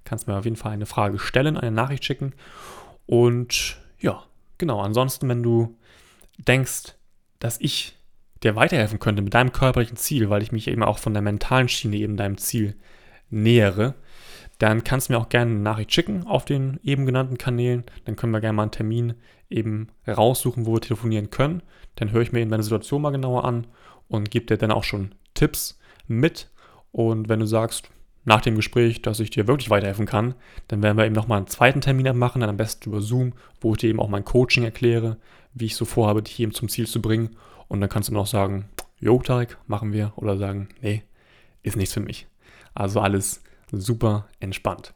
kannst 0.05 0.27
mir 0.27 0.37
auf 0.37 0.45
jeden 0.45 0.57
Fall 0.57 0.73
eine 0.73 0.87
Frage 0.87 1.19
stellen, 1.19 1.57
eine 1.57 1.71
Nachricht 1.71 2.05
schicken. 2.05 2.33
Und 3.07 3.77
ja, 3.99 4.23
genau. 4.59 4.81
Ansonsten, 4.81 5.29
wenn 5.29 5.43
du 5.43 5.77
denkst, 6.39 6.95
dass 7.39 7.61
ich 7.61 7.97
dir 8.43 8.57
weiterhelfen 8.57 8.99
könnte 8.99 9.23
mit 9.23 9.35
deinem 9.35 9.53
körperlichen 9.53 9.97
Ziel, 9.97 10.31
weil 10.31 10.43
ich 10.43 10.53
mich 10.53 10.69
eben 10.69 10.83
auch 10.83 10.99
von 10.99 11.13
der 11.13 11.23
mentalen 11.23 11.69
Schiene 11.69 11.97
eben 11.97 12.17
deinem 12.17 12.39
Ziel 12.39 12.77
nähere, 13.29 13.95
dann 14.59 14.85
kannst 14.85 15.09
du 15.09 15.15
mir 15.15 15.19
auch 15.19 15.31
gerne 15.31 15.53
eine 15.53 15.61
Nachricht 15.61 15.93
schicken 15.93 16.27
auf 16.27 16.45
den 16.45 16.79
eben 16.83 17.07
genannten 17.07 17.39
Kanälen. 17.39 17.85
Dann 18.05 18.17
können 18.17 18.33
wir 18.33 18.41
gerne 18.41 18.55
mal 18.55 18.63
einen 18.65 18.71
Termin 18.71 19.15
eben 19.49 19.89
raussuchen, 20.07 20.67
wo 20.67 20.75
wir 20.75 20.81
telefonieren 20.81 21.31
können. 21.31 21.63
Dann 21.97 22.13
höre 22.13 22.23
ich 22.23 22.33
mir 22.33 22.41
eben 22.41 22.51
deine 22.51 22.63
Situation 22.63 23.03
mal 23.03 23.11
genauer 23.11 23.45
an 23.45 23.67
und 24.09 24.31
gebe 24.31 24.47
dir 24.47 24.59
dann 24.59 24.71
auch 24.71 24.85
schon 24.85 25.15
Tipps 25.35 25.79
mit. 26.07 26.51
Und 26.93 27.29
wenn 27.29 27.41
du 27.41 27.47
sagst, 27.47 27.91
nach 28.25 28.41
dem 28.41 28.57
Gespräch, 28.57 29.03
dass 29.03 29.21
ich 29.21 29.31
dir 29.31 29.47
wirklich 29.47 29.71
weiterhelfen 29.71 30.07
kann, 30.07 30.35
dann 30.69 30.83
werden 30.83 30.99
wir 30.99 31.07
eben 31.07 31.15
nochmal 31.15 31.39
einen 31.39 31.47
zweiten 31.47 31.81
Termin 31.81 32.17
machen, 32.17 32.41
dann 32.41 32.51
am 32.51 32.57
besten 32.57 32.91
über 32.91 33.01
Zoom, 33.01 33.33
wo 33.61 33.73
ich 33.73 33.79
dir 33.79 33.91
eben 33.91 34.01
auch 34.01 34.09
mein 34.09 34.25
Coaching 34.25 34.65
erkläre, 34.65 35.17
wie 35.55 35.67
ich 35.67 35.77
so 35.77 35.85
vorhabe, 35.85 36.23
dich 36.23 36.39
eben 36.39 36.53
zum 36.53 36.69
Ziel 36.69 36.87
zu 36.87 37.01
bringen. 37.01 37.37
Und 37.69 37.81
dann 37.81 37.89
kannst 37.89 38.09
du 38.09 38.13
noch 38.13 38.27
sagen, 38.27 38.69
jo, 38.99 39.19
Tarek, 39.21 39.57
machen 39.67 39.93
wir. 39.93 40.13
Oder 40.17 40.37
sagen, 40.37 40.69
nee, 40.81 41.03
ist 41.63 41.77
nichts 41.77 41.95
für 41.95 42.01
mich. 42.01 42.27
Also 42.75 43.01
alles 43.01 43.43
super 43.73 44.29
entspannt. 44.39 44.95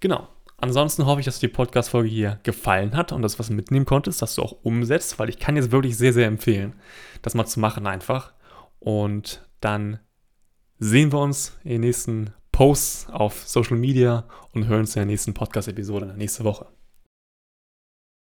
Genau. 0.00 0.28
Ansonsten 0.58 1.06
hoffe 1.06 1.20
ich, 1.20 1.24
dass 1.24 1.40
dir 1.40 1.48
die 1.48 1.54
Podcast-Folge 1.54 2.08
hier 2.08 2.38
gefallen 2.44 2.96
hat 2.96 3.10
und 3.10 3.22
dass 3.22 3.32
du 3.32 3.40
was 3.40 3.50
mitnehmen 3.50 3.86
konntest, 3.86 4.22
dass 4.22 4.36
du 4.36 4.42
auch 4.42 4.58
umsetzt, 4.62 5.18
weil 5.18 5.28
ich 5.28 5.40
kann 5.40 5.56
jetzt 5.56 5.72
wirklich 5.72 5.96
sehr, 5.96 6.12
sehr 6.12 6.28
empfehlen, 6.28 6.74
das 7.22 7.34
mal 7.34 7.46
zu 7.46 7.58
machen 7.58 7.86
einfach. 7.88 8.32
Und 8.78 9.44
dann 9.60 9.98
sehen 10.78 11.10
wir 11.12 11.18
uns 11.18 11.58
in 11.64 11.70
den 11.70 11.80
nächsten 11.80 12.32
Posts 12.52 13.08
auf 13.10 13.48
Social 13.48 13.76
Media 13.76 14.24
und 14.52 14.66
hören 14.68 14.80
uns 14.80 14.94
in 14.94 15.00
der 15.00 15.06
nächsten 15.06 15.34
Podcast-Episode 15.34 16.14
nächste 16.16 16.44
Woche. 16.44 16.66